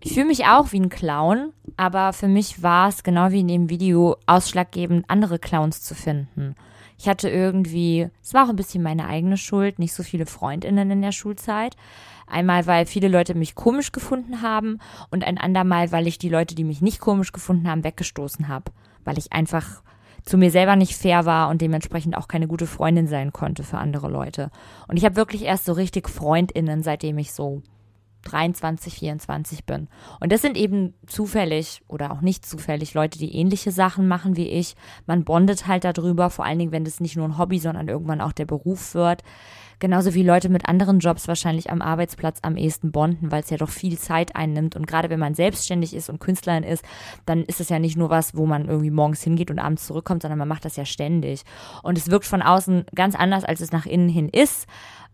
Ich 0.00 0.14
fühle 0.14 0.26
mich 0.26 0.46
auch 0.46 0.72
wie 0.72 0.80
ein 0.80 0.88
Clown, 0.88 1.52
aber 1.76 2.12
für 2.12 2.28
mich 2.28 2.62
war 2.62 2.88
es 2.88 3.02
genau 3.02 3.30
wie 3.30 3.40
in 3.40 3.48
dem 3.48 3.68
Video 3.68 4.16
ausschlaggebend, 4.26 5.04
andere 5.08 5.38
Clowns 5.38 5.82
zu 5.82 5.94
finden. 5.94 6.54
Ich 6.98 7.08
hatte 7.08 7.28
irgendwie, 7.28 8.08
es 8.22 8.32
war 8.32 8.46
auch 8.46 8.48
ein 8.48 8.56
bisschen 8.56 8.82
meine 8.82 9.06
eigene 9.06 9.36
Schuld, 9.36 9.78
nicht 9.78 9.92
so 9.92 10.02
viele 10.02 10.24
Freundinnen 10.24 10.90
in 10.90 11.02
der 11.02 11.12
Schulzeit. 11.12 11.76
Einmal, 12.26 12.66
weil 12.66 12.86
viele 12.86 13.08
Leute 13.08 13.34
mich 13.34 13.54
komisch 13.54 13.92
gefunden 13.92 14.42
haben 14.42 14.78
und 15.10 15.24
ein 15.24 15.38
andermal, 15.38 15.92
weil 15.92 16.06
ich 16.06 16.18
die 16.18 16.28
Leute, 16.28 16.54
die 16.54 16.64
mich 16.64 16.82
nicht 16.82 17.00
komisch 17.00 17.32
gefunden 17.32 17.68
haben, 17.68 17.84
weggestoßen 17.84 18.48
habe. 18.48 18.72
Weil 19.04 19.18
ich 19.18 19.32
einfach 19.32 19.82
zu 20.24 20.36
mir 20.36 20.50
selber 20.50 20.74
nicht 20.74 20.96
fair 20.96 21.24
war 21.24 21.48
und 21.48 21.62
dementsprechend 21.62 22.16
auch 22.16 22.26
keine 22.26 22.48
gute 22.48 22.66
Freundin 22.66 23.06
sein 23.06 23.32
konnte 23.32 23.62
für 23.62 23.78
andere 23.78 24.08
Leute. 24.08 24.50
Und 24.88 24.96
ich 24.96 25.04
habe 25.04 25.16
wirklich 25.16 25.42
erst 25.42 25.64
so 25.64 25.72
richtig 25.72 26.08
Freundinnen, 26.08 26.82
seitdem 26.82 27.16
ich 27.18 27.32
so 27.32 27.62
23, 28.26 28.94
24 28.94 29.64
bin. 29.64 29.88
Und 30.20 30.32
das 30.32 30.42
sind 30.42 30.56
eben 30.56 30.94
zufällig 31.06 31.82
oder 31.86 32.10
auch 32.10 32.20
nicht 32.20 32.44
zufällig 32.44 32.92
Leute, 32.94 33.18
die 33.18 33.34
ähnliche 33.34 33.70
Sachen 33.70 34.08
machen 34.08 34.36
wie 34.36 34.48
ich. 34.48 34.74
Man 35.06 35.24
bondet 35.24 35.66
halt 35.66 35.84
darüber, 35.84 36.28
vor 36.30 36.44
allen 36.44 36.58
Dingen, 36.58 36.72
wenn 36.72 36.84
das 36.84 37.00
nicht 37.00 37.16
nur 37.16 37.26
ein 37.26 37.38
Hobby, 37.38 37.60
sondern 37.60 37.88
irgendwann 37.88 38.20
auch 38.20 38.32
der 38.32 38.46
Beruf 38.46 38.94
wird. 38.94 39.22
Genauso 39.78 40.14
wie 40.14 40.22
Leute 40.22 40.48
mit 40.48 40.68
anderen 40.68 41.00
Jobs 41.00 41.28
wahrscheinlich 41.28 41.70
am 41.70 41.82
Arbeitsplatz 41.82 42.38
am 42.42 42.56
ehesten 42.56 42.92
bonden, 42.92 43.30
weil 43.30 43.42
es 43.42 43.50
ja 43.50 43.58
doch 43.58 43.68
viel 43.68 43.98
Zeit 43.98 44.34
einnimmt. 44.34 44.74
Und 44.74 44.86
gerade 44.86 45.10
wenn 45.10 45.20
man 45.20 45.34
selbstständig 45.34 45.94
ist 45.94 46.08
und 46.08 46.18
Künstlerin 46.18 46.62
ist, 46.62 46.82
dann 47.26 47.42
ist 47.44 47.60
es 47.60 47.68
ja 47.68 47.78
nicht 47.78 47.96
nur 47.96 48.08
was, 48.08 48.34
wo 48.34 48.46
man 48.46 48.68
irgendwie 48.68 48.90
morgens 48.90 49.22
hingeht 49.22 49.50
und 49.50 49.58
abends 49.58 49.86
zurückkommt, 49.86 50.22
sondern 50.22 50.38
man 50.38 50.48
macht 50.48 50.64
das 50.64 50.76
ja 50.76 50.86
ständig. 50.86 51.42
Und 51.82 51.98
es 51.98 52.10
wirkt 52.10 52.24
von 52.24 52.40
außen 52.40 52.86
ganz 52.94 53.14
anders, 53.14 53.44
als 53.44 53.60
es 53.60 53.70
nach 53.70 53.84
innen 53.84 54.08
hin 54.08 54.30
ist. 54.30 54.66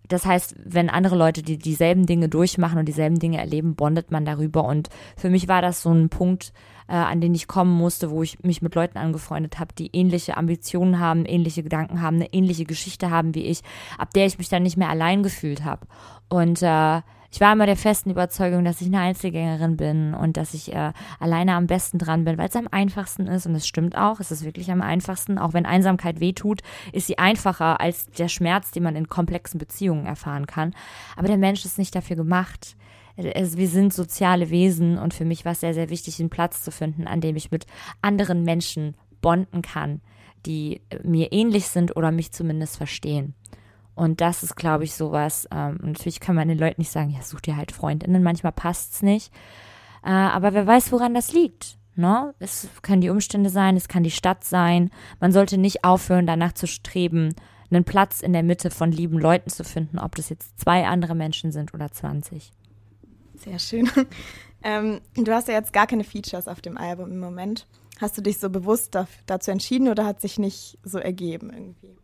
Das 0.09 0.27
heißt, 0.27 0.55
wenn 0.65 0.91
andere 0.91 1.17
Leute 1.17 1.43
die 1.43 1.59
dieselben 1.59 2.07
Dinge 2.07 2.29
durchmachen 2.29 2.79
und 2.79 2.87
dieselben 2.87 3.19
Dinge 3.19 3.39
erleben, 3.39 3.75
bondet 3.75 4.11
man 4.11 4.25
darüber. 4.25 4.65
Und 4.65 4.91
für 5.17 5.31
mich 5.31 5.49
war 5.49 5.63
das 5.63 5.83
so 5.83 5.93
ein 5.93 6.09
Punkt, 6.09 6.53
äh, 6.89 6.95
an 6.95 7.21
den 7.21 7.35
ich 7.35 7.47
kommen 7.47 7.73
musste, 7.73 8.11
wo 8.11 8.23
ich 8.23 8.43
mich 8.43 8.63
mit 8.63 8.75
Leuten 8.75 8.99
angefreundet 8.99 9.59
habe, 9.59 9.75
die 9.75 9.91
ähnliche 9.95 10.37
Ambitionen 10.37 10.99
haben, 10.99 11.25
ähnliche 11.25 11.63
Gedanken 11.63 12.03
haben, 12.03 12.17
eine 12.17 12.33
ähnliche 12.33 12.65
Geschichte 12.65 13.11
haben 13.11 13.35
wie 13.35 13.45
ich, 13.45 13.63
ab 13.99 14.13
der 14.15 14.27
ich 14.27 14.39
mich 14.39 14.49
dann 14.49 14.63
nicht 14.63 14.77
mehr 14.77 14.91
allein 14.91 15.23
gefühlt 15.23 15.65
habe. 15.65 15.87
Und 16.29 16.63
äh, 16.63 17.03
ich 17.33 17.41
war 17.41 17.55
immer 17.55 17.65
der 17.65 17.79
festen 17.79 18.11
Überzeugung, 18.11 18.63
dass 18.63 18.83
ich 18.83 18.89
eine 18.89 19.01
Einzelgängerin 19.01 19.79
bin 19.79 20.13
und 20.13 20.37
dass 20.37 20.53
ich 20.53 20.75
äh, 20.75 20.93
alleine 21.19 21.55
am 21.55 21.67
besten 21.67 21.97
dran 21.97 22.25
bin, 22.25 22.37
weil 22.37 22.51
es 22.51 22.57
am 22.57 22.69
einfachsten 22.71 23.27
ist. 23.27 23.47
Und 23.47 23.55
es 23.55 23.67
stimmt 23.67 23.97
auch, 23.97 24.21
es 24.21 24.31
ist 24.31 24.45
wirklich 24.45 24.71
am 24.71 24.83
einfachsten. 24.83 25.39
Auch 25.39 25.55
wenn 25.55 25.65
Einsamkeit 25.65 26.21
wehtut, 26.21 26.61
ist 26.93 27.07
sie 27.07 27.17
einfacher 27.17 27.81
als 27.81 28.07
der 28.11 28.29
Schmerz, 28.29 28.71
den 28.71 28.83
man 28.83 28.97
in 28.97 29.09
komplexen 29.09 29.59
Beziehungen 29.59 30.05
erfahren 30.05 30.47
kann. 30.47 30.75
Aber 31.17 31.27
der 31.27 31.39
Mensch 31.39 31.65
ist 31.65 31.79
nicht 31.79 31.95
dafür 31.95 32.17
gemacht. 32.17 32.77
Also 33.17 33.59
wir 33.59 33.69
sind 33.69 33.93
soziale 33.93 34.51
Wesen 34.51 34.99
und 34.99 35.15
für 35.15 35.25
mich 35.25 35.45
war 35.45 35.53
es 35.53 35.61
sehr, 35.61 35.75
sehr 35.75 35.91
wichtig, 35.91 36.19
einen 36.19 36.31
Platz 36.31 36.63
zu 36.63 36.71
finden, 36.71 37.07
an 37.07 37.21
dem 37.21 37.37
ich 37.37 37.51
mit 37.51 37.67
anderen 38.01 38.43
Menschen 38.43 38.95
bonden 39.21 39.63
kann, 39.63 40.01
die 40.47 40.81
mir 41.03 41.33
ähnlich 41.33 41.69
sind 41.69 41.97
oder 41.97 42.11
mich 42.11 42.33
zumindest 42.33 42.77
verstehen. 42.77 43.35
Und 43.95 44.21
das 44.21 44.43
ist, 44.43 44.57
glaube 44.57 44.85
ich, 44.85 44.95
sowas. 44.95 45.47
Ähm, 45.53 45.79
natürlich 45.83 46.21
kann 46.21 46.35
man 46.35 46.49
den 46.49 46.59
Leuten 46.59 46.81
nicht 46.81 46.91
sagen, 46.91 47.11
ja, 47.11 47.23
such 47.23 47.41
dir 47.41 47.57
halt 47.57 47.73
Freundinnen, 47.73 48.23
manchmal 48.23 48.53
passt 48.53 48.95
es 48.95 49.03
nicht. 49.03 49.33
Äh, 50.03 50.11
aber 50.11 50.55
wer 50.55 50.67
weiß, 50.67 50.93
woran 50.93 51.15
das 51.15 51.33
liegt. 51.33 51.79
Ne? 51.95 52.35
Es 52.39 52.69
können 52.81 53.03
die 53.03 53.11
Umstände 53.11 53.51
sein, 53.51 53.77
es 53.77 53.89
kann 53.89 54.03
die 54.03 54.11
Stadt 54.11 54.45
sein. 54.45 54.91
Man 55.21 55.31
sollte 55.31 55.59
nicht 55.59 55.85
aufhören, 55.85 56.27
danach 56.27 56.53
zu 56.53 56.67
streben, 56.67 57.35
einen 57.71 57.85
Platz 57.85 58.21
in 58.21 58.33
der 58.33 58.43
Mitte 58.43 58.71
von 58.71 58.93
lieben 58.93 59.19
Leuten 59.19 59.51
zu 59.51 59.65
finden, 59.65 59.99
ob 59.99 60.15
das 60.15 60.29
jetzt 60.29 60.59
zwei 60.59 60.87
andere 60.87 61.15
Menschen 61.15 61.53
sind 61.53 61.75
oder 61.75 61.91
20. 61.91 62.51
Sehr 63.45 63.59
schön. 63.59 63.91
Ähm, 64.65 65.01
du 65.15 65.33
hast 65.33 65.49
ja 65.49 65.55
jetzt 65.55 65.73
gar 65.73 65.89
keine 65.89 66.05
Features 66.05 66.47
auf 66.47 66.61
dem 66.61 66.77
Album 66.79 67.11
im 67.11 67.19
Moment. 67.19 67.67
Hast 68.01 68.17
du 68.17 68.23
dich 68.23 68.39
so 68.39 68.49
bewusst 68.49 68.97
dazu 69.27 69.51
entschieden 69.51 69.89
oder 69.89 70.07
hat 70.07 70.21
sich 70.21 70.39
nicht 70.39 70.79
so 70.85 70.99
ergeben 70.99 71.51
irgendwie? 71.53 71.97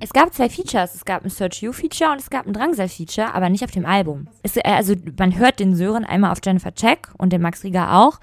Es 0.00 0.12
gab 0.12 0.34
zwei 0.34 0.48
Features. 0.48 0.94
Es 0.94 1.04
gab 1.04 1.24
ein 1.24 1.30
Search 1.30 1.62
You 1.62 1.72
Feature 1.72 2.10
und 2.10 2.20
es 2.20 2.30
gab 2.30 2.46
ein 2.46 2.52
Drangsal 2.52 2.88
Feature, 2.88 3.32
aber 3.32 3.48
nicht 3.48 3.62
auf 3.62 3.70
dem 3.70 3.86
Album. 3.86 4.26
Es, 4.42 4.56
äh, 4.56 4.62
also 4.64 4.94
man 5.18 5.38
hört 5.38 5.60
den 5.60 5.76
Sören 5.76 6.04
einmal 6.04 6.32
auf 6.32 6.38
Jennifer 6.44 6.74
Check 6.74 7.10
und 7.16 7.32
den 7.32 7.40
Max 7.40 7.62
Rieger 7.62 7.94
auch. 7.94 8.18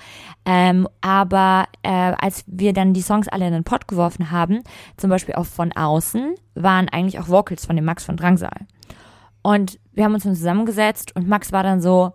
Ähm, 0.46 0.88
aber 1.00 1.68
äh, 1.82 2.14
als 2.20 2.44
wir 2.48 2.74
dann 2.74 2.94
die 2.94 3.02
Songs 3.02 3.28
alle 3.30 3.48
in 3.48 3.54
den 3.54 3.64
Pod 3.64 3.88
geworfen 3.88 4.32
haben, 4.32 4.64
zum 4.98 5.10
Beispiel 5.10 5.36
auch 5.36 5.46
von 5.46 5.72
außen, 5.72 6.36
waren 6.56 6.90
eigentlich 6.90 7.20
auch 7.20 7.30
Vocals 7.30 7.66
von 7.66 7.78
dem 7.78 7.86
Max 7.86 8.04
von 8.04 8.18
Drangsal. 8.18 8.68
Und 9.44 9.80
wir 9.94 10.04
haben 10.04 10.14
uns 10.14 10.24
dann 10.24 10.36
zusammengesetzt 10.36 11.16
und 11.16 11.28
Max 11.28 11.52
war 11.52 11.64
dann 11.64 11.82
so, 11.82 12.14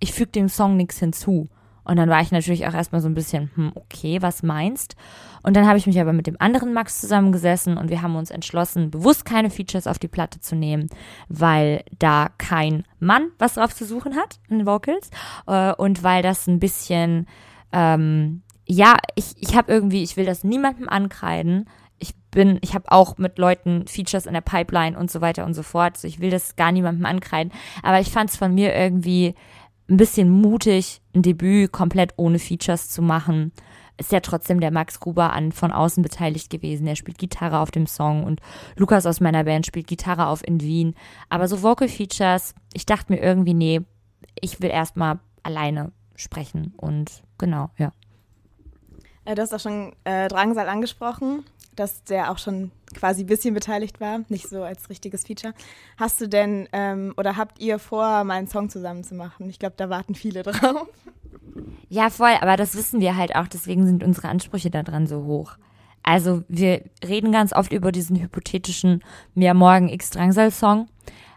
ich 0.00 0.12
füge 0.12 0.32
dem 0.32 0.48
Song 0.48 0.76
nichts 0.76 0.98
hinzu. 0.98 1.48
Und 1.84 1.96
dann 1.96 2.08
war 2.08 2.20
ich 2.20 2.32
natürlich 2.32 2.66
auch 2.66 2.72
erstmal 2.72 3.00
so 3.00 3.08
ein 3.08 3.14
bisschen, 3.14 3.50
hm, 3.54 3.72
okay, 3.74 4.22
was 4.22 4.42
meinst? 4.42 4.96
Und 5.42 5.54
dann 5.54 5.66
habe 5.66 5.76
ich 5.76 5.86
mich 5.86 6.00
aber 6.00 6.14
mit 6.14 6.26
dem 6.26 6.36
anderen 6.38 6.72
Max 6.72 7.00
zusammengesessen 7.00 7.76
und 7.76 7.90
wir 7.90 8.00
haben 8.00 8.16
uns 8.16 8.30
entschlossen, 8.30 8.90
bewusst 8.90 9.26
keine 9.26 9.50
Features 9.50 9.86
auf 9.86 9.98
die 9.98 10.08
Platte 10.08 10.40
zu 10.40 10.56
nehmen, 10.56 10.88
weil 11.28 11.84
da 11.98 12.30
kein 12.38 12.84
Mann 12.98 13.28
was 13.38 13.54
drauf 13.54 13.74
zu 13.74 13.84
suchen 13.84 14.16
hat 14.16 14.40
in 14.48 14.58
den 14.58 14.66
Vocals 14.66 15.10
äh, 15.46 15.74
und 15.74 16.02
weil 16.02 16.22
das 16.22 16.46
ein 16.46 16.58
bisschen, 16.58 17.26
ähm, 17.72 18.42
ja, 18.66 18.96
ich, 19.14 19.34
ich 19.38 19.54
habe 19.54 19.70
irgendwie, 19.70 20.02
ich 20.02 20.16
will 20.16 20.24
das 20.24 20.42
niemandem 20.42 20.88
ankreiden. 20.88 21.68
Ich 21.98 22.14
bin, 22.30 22.58
ich 22.62 22.74
habe 22.74 22.90
auch 22.90 23.18
mit 23.18 23.38
Leuten 23.38 23.86
Features 23.86 24.24
in 24.24 24.32
der 24.32 24.40
Pipeline 24.40 24.98
und 24.98 25.10
so 25.10 25.20
weiter 25.20 25.44
und 25.44 25.52
so 25.52 25.62
fort. 25.62 25.96
Also 25.96 26.08
ich 26.08 26.20
will 26.20 26.30
das 26.30 26.56
gar 26.56 26.72
niemandem 26.72 27.04
ankreiden. 27.04 27.52
Aber 27.82 28.00
ich 28.00 28.10
fand 28.10 28.30
es 28.30 28.36
von 28.36 28.54
mir 28.54 28.74
irgendwie 28.74 29.34
ein 29.88 29.96
bisschen 29.96 30.28
mutig, 30.30 31.00
ein 31.14 31.22
Debüt 31.22 31.72
komplett 31.72 32.14
ohne 32.16 32.38
Features 32.38 32.90
zu 32.90 33.02
machen. 33.02 33.52
Ist 33.96 34.12
ja 34.12 34.20
trotzdem 34.20 34.60
der 34.60 34.72
Max 34.72 34.98
Gruber 34.98 35.32
an 35.32 35.52
von 35.52 35.70
außen 35.70 36.02
beteiligt 36.02 36.50
gewesen. 36.50 36.86
Er 36.86 36.96
spielt 36.96 37.18
Gitarre 37.18 37.58
auf 37.60 37.70
dem 37.70 37.86
Song 37.86 38.24
und 38.24 38.40
Lukas 38.76 39.06
aus 39.06 39.20
meiner 39.20 39.44
Band 39.44 39.66
spielt 39.66 39.86
Gitarre 39.86 40.26
auf 40.26 40.46
in 40.46 40.60
Wien. 40.60 40.94
Aber 41.28 41.46
so 41.46 41.62
Vocal 41.62 41.88
Features, 41.88 42.54
ich 42.72 42.86
dachte 42.86 43.12
mir 43.12 43.20
irgendwie, 43.20 43.54
nee, 43.54 43.82
ich 44.40 44.60
will 44.60 44.70
erstmal 44.70 45.20
alleine 45.42 45.92
sprechen 46.16 46.74
und 46.76 47.22
genau, 47.38 47.70
ja. 47.78 47.92
Äh, 49.24 49.34
du 49.34 49.42
hast 49.42 49.54
auch 49.54 49.60
schon 49.60 49.92
äh, 50.04 50.28
Drangsal 50.28 50.68
angesprochen 50.68 51.44
dass 51.76 52.04
der 52.04 52.30
auch 52.30 52.38
schon 52.38 52.70
quasi 52.94 53.24
ein 53.24 53.26
bisschen 53.26 53.54
beteiligt 53.54 54.00
war, 54.00 54.20
nicht 54.28 54.48
so 54.48 54.62
als 54.62 54.88
richtiges 54.88 55.24
Feature. 55.24 55.54
Hast 55.96 56.20
du 56.20 56.28
denn 56.28 56.68
ähm, 56.72 57.14
oder 57.16 57.36
habt 57.36 57.58
ihr 57.58 57.78
vor, 57.78 58.24
mal 58.24 58.34
einen 58.34 58.48
Song 58.48 58.70
zusammen 58.70 59.04
zu 59.04 59.14
machen? 59.14 59.48
Ich 59.48 59.58
glaube, 59.58 59.74
da 59.76 59.90
warten 59.90 60.14
viele 60.14 60.42
drauf. 60.44 60.86
Ja, 61.88 62.10
voll, 62.10 62.34
aber 62.40 62.56
das 62.56 62.76
wissen 62.76 63.00
wir 63.00 63.16
halt 63.16 63.36
auch, 63.36 63.46
deswegen 63.46 63.86
sind 63.86 64.02
unsere 64.02 64.28
Ansprüche 64.28 64.70
daran 64.70 65.06
so 65.06 65.24
hoch. 65.24 65.56
Also 66.02 66.42
wir 66.48 66.82
reden 67.06 67.32
ganz 67.32 67.52
oft 67.52 67.72
über 67.72 67.90
diesen 67.90 68.16
hypothetischen 68.20 69.02
Mehr 69.34 69.54
Morgen 69.54 69.88
X-Drangsal-Song, 69.88 70.88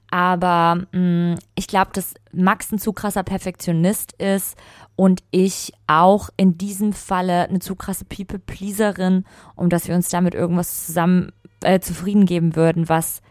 aber 0.09 0.85
mh, 0.91 0.99
mm, 0.99 1.39
ich 1.55 1.67
glaube, 1.67 1.91
dass 1.93 2.13
Max 2.31 2.71
ein 2.71 2.79
zu 2.79 2.93
krasser 2.93 3.23
Perfektionist 3.23 4.13
ist 4.13 4.57
und 4.95 5.23
ich 5.31 5.73
auch 5.87 6.29
in 6.37 6.57
diesem 6.57 6.93
Falle 6.93 7.47
eine 7.47 7.59
zu 7.59 7.75
krasse 7.75 8.05
People-Pleaserin, 8.05 9.25
um 9.55 9.69
dass 9.69 9.87
wir 9.87 9.95
uns 9.95 10.09
damit 10.09 10.33
irgendwas 10.33 10.85
zusammen 10.85 11.31
äh, 11.61 11.79
zufrieden 11.79 12.25
geben 12.25 12.55
würden, 12.55 12.89
was 12.89 13.21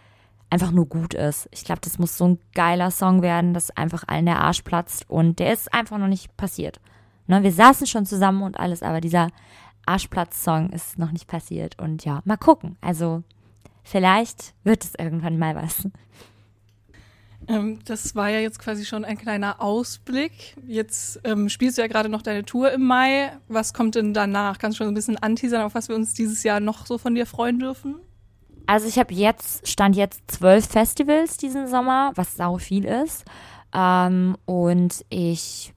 einfach 0.50 0.70
nur 0.70 0.86
gut 0.86 1.14
ist. 1.14 1.48
Ich 1.50 1.64
glaube, 1.64 1.80
das 1.82 1.98
muss 1.98 2.16
so 2.16 2.28
ein 2.28 2.38
geiler 2.54 2.90
Song 2.90 3.22
werden, 3.22 3.52
dass 3.52 3.76
einfach 3.76 4.04
allen 4.06 4.26
der 4.26 4.40
Arsch 4.40 4.62
platzt 4.62 5.08
und 5.08 5.38
der 5.38 5.52
ist 5.52 5.72
einfach 5.74 5.98
noch 5.98 6.06
nicht 6.06 6.36
passiert. 6.36 6.80
Ne, 7.26 7.42
wir 7.42 7.52
saßen 7.52 7.86
schon 7.86 8.06
zusammen 8.06 8.42
und 8.42 8.58
alles, 8.60 8.82
aber 8.82 9.00
dieser 9.00 9.28
Arschplatz-Song 9.86 10.70
ist 10.70 10.98
noch 10.98 11.12
nicht 11.12 11.26
passiert 11.26 11.78
und 11.78 12.04
ja, 12.04 12.20
mal 12.24 12.36
gucken. 12.36 12.76
Also 12.80 13.22
vielleicht 13.82 14.54
wird 14.64 14.84
es 14.84 14.94
irgendwann 14.96 15.38
mal 15.38 15.54
was. 15.56 15.88
Ähm, 17.48 17.78
das 17.84 18.14
war 18.14 18.28
ja 18.28 18.40
jetzt 18.40 18.58
quasi 18.58 18.84
schon 18.84 19.04
ein 19.04 19.18
kleiner 19.18 19.60
Ausblick. 19.60 20.56
Jetzt 20.66 21.20
ähm, 21.24 21.48
spielst 21.48 21.78
du 21.78 21.82
ja 21.82 21.88
gerade 21.88 22.08
noch 22.08 22.22
deine 22.22 22.44
Tour 22.44 22.72
im 22.72 22.84
Mai. 22.84 23.32
Was 23.48 23.72
kommt 23.72 23.94
denn 23.94 24.14
danach? 24.14 24.58
Kannst 24.58 24.78
du 24.78 24.84
schon 24.84 24.92
ein 24.92 24.94
bisschen 24.94 25.18
anteasern, 25.18 25.62
auf 25.62 25.74
was 25.74 25.88
wir 25.88 25.96
uns 25.96 26.14
dieses 26.14 26.42
Jahr 26.42 26.60
noch 26.60 26.86
so 26.86 26.98
von 26.98 27.14
dir 27.14 27.26
freuen 27.26 27.58
dürfen? 27.58 27.96
Also 28.66 28.88
ich 28.88 28.98
habe 28.98 29.14
jetzt, 29.14 29.68
stand 29.68 29.94
jetzt 29.94 30.22
zwölf 30.28 30.66
Festivals 30.66 31.36
diesen 31.36 31.68
Sommer, 31.68 32.12
was 32.16 32.36
sau 32.36 32.58
viel 32.58 32.84
ist. 32.84 33.24
Ähm, 33.72 34.36
und 34.44 35.04
ich 35.08 35.72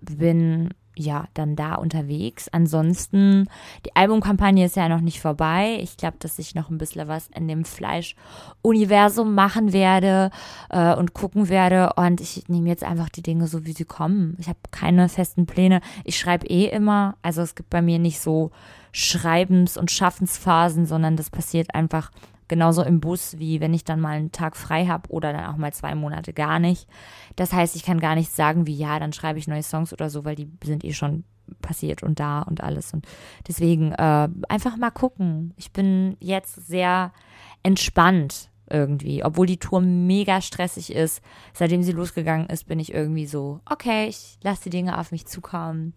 bin 0.00 0.70
ja, 0.96 1.24
dann 1.34 1.56
da 1.56 1.74
unterwegs. 1.74 2.48
Ansonsten, 2.48 3.48
die 3.86 3.96
Albumkampagne 3.96 4.64
ist 4.64 4.76
ja 4.76 4.88
noch 4.88 5.00
nicht 5.00 5.20
vorbei. 5.20 5.78
Ich 5.80 5.96
glaube, 5.96 6.16
dass 6.18 6.38
ich 6.38 6.54
noch 6.54 6.70
ein 6.70 6.78
bisschen 6.78 7.08
was 7.08 7.28
in 7.34 7.48
dem 7.48 7.64
Fleisch-Universum 7.64 9.34
machen 9.34 9.72
werde 9.72 10.30
äh, 10.68 10.94
und 10.94 11.14
gucken 11.14 11.48
werde. 11.48 11.94
Und 11.96 12.20
ich 12.20 12.48
nehme 12.48 12.68
jetzt 12.68 12.84
einfach 12.84 13.08
die 13.08 13.22
Dinge 13.22 13.46
so, 13.46 13.64
wie 13.64 13.72
sie 13.72 13.84
kommen. 13.84 14.36
Ich 14.38 14.48
habe 14.48 14.58
keine 14.70 15.08
festen 15.08 15.46
Pläne. 15.46 15.80
Ich 16.04 16.18
schreibe 16.18 16.46
eh 16.46 16.66
immer. 16.66 17.16
Also 17.22 17.42
es 17.42 17.54
gibt 17.54 17.70
bei 17.70 17.80
mir 17.80 17.98
nicht 17.98 18.20
so 18.20 18.50
Schreibens- 18.92 19.78
und 19.78 19.90
Schaffensphasen, 19.90 20.84
sondern 20.84 21.16
das 21.16 21.30
passiert 21.30 21.74
einfach 21.74 22.10
Genauso 22.52 22.82
im 22.82 23.00
Bus, 23.00 23.38
wie 23.38 23.62
wenn 23.62 23.72
ich 23.72 23.82
dann 23.82 23.98
mal 23.98 24.18
einen 24.18 24.30
Tag 24.30 24.58
frei 24.58 24.84
habe 24.84 25.08
oder 25.08 25.32
dann 25.32 25.46
auch 25.46 25.56
mal 25.56 25.72
zwei 25.72 25.94
Monate 25.94 26.34
gar 26.34 26.58
nicht. 26.58 26.86
Das 27.34 27.54
heißt, 27.54 27.74
ich 27.76 27.82
kann 27.82 27.98
gar 27.98 28.14
nicht 28.14 28.30
sagen, 28.30 28.66
wie 28.66 28.76
ja, 28.76 29.00
dann 29.00 29.14
schreibe 29.14 29.38
ich 29.38 29.48
neue 29.48 29.62
Songs 29.62 29.90
oder 29.90 30.10
so, 30.10 30.26
weil 30.26 30.34
die 30.34 30.50
sind 30.62 30.84
eh 30.84 30.92
schon 30.92 31.24
passiert 31.62 32.02
und 32.02 32.20
da 32.20 32.42
und 32.42 32.62
alles. 32.62 32.92
Und 32.92 33.06
deswegen 33.48 33.92
äh, 33.92 34.28
einfach 34.50 34.76
mal 34.76 34.90
gucken. 34.90 35.54
Ich 35.56 35.72
bin 35.72 36.18
jetzt 36.20 36.66
sehr 36.66 37.14
entspannt 37.62 38.50
irgendwie, 38.68 39.24
obwohl 39.24 39.46
die 39.46 39.56
Tour 39.56 39.80
mega 39.80 40.42
stressig 40.42 40.92
ist. 40.92 41.22
Seitdem 41.54 41.82
sie 41.82 41.92
losgegangen 41.92 42.48
ist, 42.48 42.66
bin 42.66 42.78
ich 42.80 42.92
irgendwie 42.92 43.24
so, 43.24 43.60
okay, 43.64 44.08
ich 44.08 44.36
lasse 44.42 44.64
die 44.64 44.76
Dinge 44.76 44.98
auf 44.98 45.10
mich 45.10 45.24
zukommen 45.24 45.94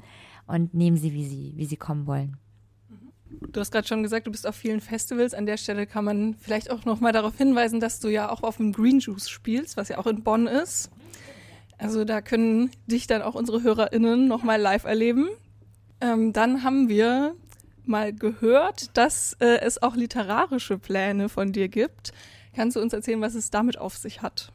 und 0.48 0.74
nehme 0.74 0.96
sie, 0.96 1.12
wie 1.12 1.26
sie, 1.26 1.52
wie 1.58 1.66
sie 1.66 1.76
kommen 1.76 2.08
wollen. 2.08 2.38
Du 3.30 3.60
hast 3.60 3.72
gerade 3.72 3.88
schon 3.88 4.04
gesagt, 4.04 4.28
du 4.28 4.32
bist 4.32 4.46
auf 4.46 4.56
vielen 4.56 4.82
Festivals. 4.82 5.34
An 5.34 5.46
der 5.46 5.58
Stelle 5.58 5.88
kann 5.88 6.06
man 6.06 6.36
vielleicht 6.40 6.70
auch 6.70 6.86
noch 6.86 7.00
mal 7.00 7.12
darauf 7.12 7.38
hinweisen, 7.38 7.80
dass 7.80 8.00
du 8.00 8.10
ja 8.10 8.30
auch 8.30 8.44
auf 8.44 8.58
dem 8.58 8.72
Green 8.72 9.00
Juice 9.00 9.30
spielst, 9.30 9.78
was 9.78 9.90
ja 9.90 9.98
auch 9.98 10.08
in 10.08 10.24
Bonn 10.24 10.48
ist. 10.48 10.92
Also 11.78 12.06
da 12.06 12.22
können 12.22 12.72
dich 12.88 13.08
dann 13.08 13.22
auch 13.22 13.36
unsere 13.36 13.64
HörerInnen 13.64 14.28
noch 14.28 14.44
mal 14.44 14.62
live 14.62 14.86
erleben. 14.86 15.28
Ähm, 16.02 16.34
dann 16.34 16.64
haben 16.64 16.90
wir 16.90 17.36
mal 17.86 18.14
gehört, 18.14 18.96
dass 18.98 19.34
äh, 19.40 19.60
es 19.62 19.82
auch 19.82 19.96
literarische 19.96 20.78
Pläne 20.78 21.30
von 21.30 21.52
dir 21.52 21.68
gibt. 21.68 22.14
Kannst 22.56 22.76
du 22.76 22.82
uns 22.82 22.94
erzählen, 22.94 23.22
was 23.22 23.36
es 23.36 23.50
damit 23.50 23.78
auf 23.78 23.98
sich 23.98 24.22
hat? 24.22 24.52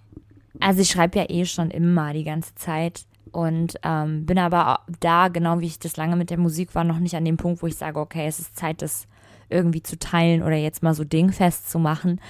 Also 0.59 0.81
ich 0.81 0.91
schreibe 0.91 1.19
ja 1.19 1.27
eh 1.29 1.45
schon 1.45 1.71
immer 1.71 2.13
die 2.13 2.25
ganze 2.25 2.55
Zeit 2.55 3.05
und 3.33 3.77
ähm, 3.83 4.27
bin 4.27 4.39
aber 4.39 4.81
da, 5.01 5.29
genau 5.29 5.61
wie 5.61 5.67
ich 5.67 5.79
das 5.79 5.97
lange 5.97 6.17
mit 6.17 6.31
der 6.31 6.39
Musik 6.39 6.75
war, 6.75 6.85
noch 6.85 6.99
nicht 6.99 7.17
an 7.17 7.25
dem 7.25 7.37
Punkt, 7.37 7.63
wo 7.63 7.67
ich 7.67 7.77
sage, 7.77 7.99
okay, 8.01 8.27
es 8.27 8.39
ist 8.39 8.57
Zeit, 8.57 8.83
das 8.83 9.07
irgendwie 9.49 9.83
zu 9.83 9.99
teilen 9.99 10.43
oder 10.43 10.57
jetzt 10.57 10.83
mal 10.83 10.95
so 10.95 11.05
dingfest 11.05 11.71
zu 11.71 11.79
machen. 11.79 12.21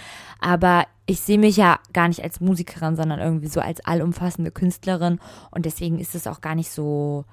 Aber 0.41 0.87
ich 1.11 1.19
sehe 1.19 1.39
mich 1.39 1.57
ja 1.57 1.81
gar 1.93 2.07
nicht 2.07 2.23
als 2.23 2.39
Musikerin, 2.39 2.95
sondern 2.95 3.19
irgendwie 3.19 3.49
so 3.49 3.59
als 3.61 3.85
allumfassende 3.85 4.53
Künstlerin. 4.53 5.19
Und 5.51 5.67
deswegen 5.67 5.99
ist 5.99 6.15
es 6.15 6.29
auch 6.29 6.41
gar 6.41 6.55
nicht 6.55 6.71
so 6.71 7.25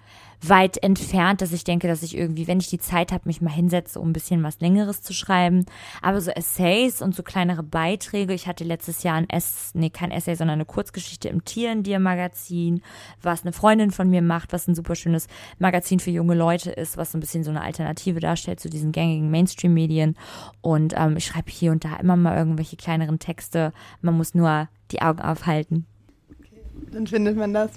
weit 0.41 0.81
entfernt, 0.84 1.41
dass 1.41 1.51
ich 1.51 1.63
denke, 1.63 1.88
dass 1.88 2.03
ich 2.03 2.15
irgendwie, 2.15 2.48
wenn 2.48 2.60
ich 2.60 2.69
die 2.69 2.77
Zeit 2.77 3.12
habe, 3.12 3.24
mich 3.25 3.41
mal 3.41 3.51
hinsetze, 3.51 4.00
um 4.00 4.10
ein 4.10 4.13
bisschen 4.13 4.43
was 4.43 4.60
Längeres 4.60 5.01
zu 5.01 5.13
schreiben. 5.13 5.65
Aber 6.01 6.22
so 6.22 6.31
Essays 6.31 7.01
und 7.01 7.16
so 7.16 7.24
kleinere 7.24 7.63
Beiträge. 7.63 8.33
Ich 8.33 8.48
hatte 8.48 8.63
letztes 8.63 9.03
Jahr 9.03 9.16
ein 9.16 9.29
Ess, 9.29 9.72
nee, 9.74 9.90
kein 9.90 10.11
Essay, 10.11 10.35
sondern 10.35 10.55
eine 10.55 10.66
Kurzgeschichte 10.66 11.29
im 11.29 11.44
Tieren-Dir-Magazin, 11.44 12.81
was 13.22 13.42
eine 13.42 13.51
Freundin 13.51 13.92
von 13.92 14.09
mir 14.09 14.22
macht, 14.22 14.53
was 14.53 14.68
ein 14.68 14.75
super 14.75 14.96
schönes 14.96 15.27
Magazin 15.57 16.00
für 16.00 16.11
junge 16.11 16.35
Leute 16.35 16.72
ist, 16.72 16.98
was 16.98 17.11
so 17.11 17.18
ein 17.18 17.22
bisschen 17.22 17.44
so 17.44 17.50
eine 17.50 17.61
Alternative 17.61 18.20
darstellt 18.20 18.59
zu 18.59 18.70
diesen 18.70 18.92
gängigen 18.92 19.31
Mainstream-Medien. 19.31 20.16
Und 20.61 20.94
ähm, 20.96 21.18
ich 21.18 21.25
schreibe 21.25 21.50
hier 21.51 21.72
und 21.72 21.83
da 21.83 21.96
immer 21.96 22.16
mal 22.16 22.37
irgendwelche 22.37 22.75
kleineren 22.75 23.18
Texte. 23.18 23.67
Man 24.01 24.16
muss 24.16 24.34
nur 24.36 24.68
die 24.92 25.01
Augen 25.01 25.22
aufhalten. 25.22 25.86
Okay, 26.30 26.62
dann 26.92 27.08
findet 27.08 27.38
man 27.38 27.53
das. 27.53 27.72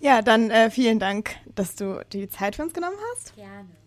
Ja, 0.00 0.22
dann 0.22 0.50
äh, 0.50 0.70
vielen 0.70 0.98
Dank, 0.98 1.36
dass 1.54 1.76
du 1.76 2.04
die 2.12 2.28
Zeit 2.28 2.56
für 2.56 2.62
uns 2.62 2.74
genommen 2.74 2.96
hast. 3.12 3.34
Gerne. 3.36 3.68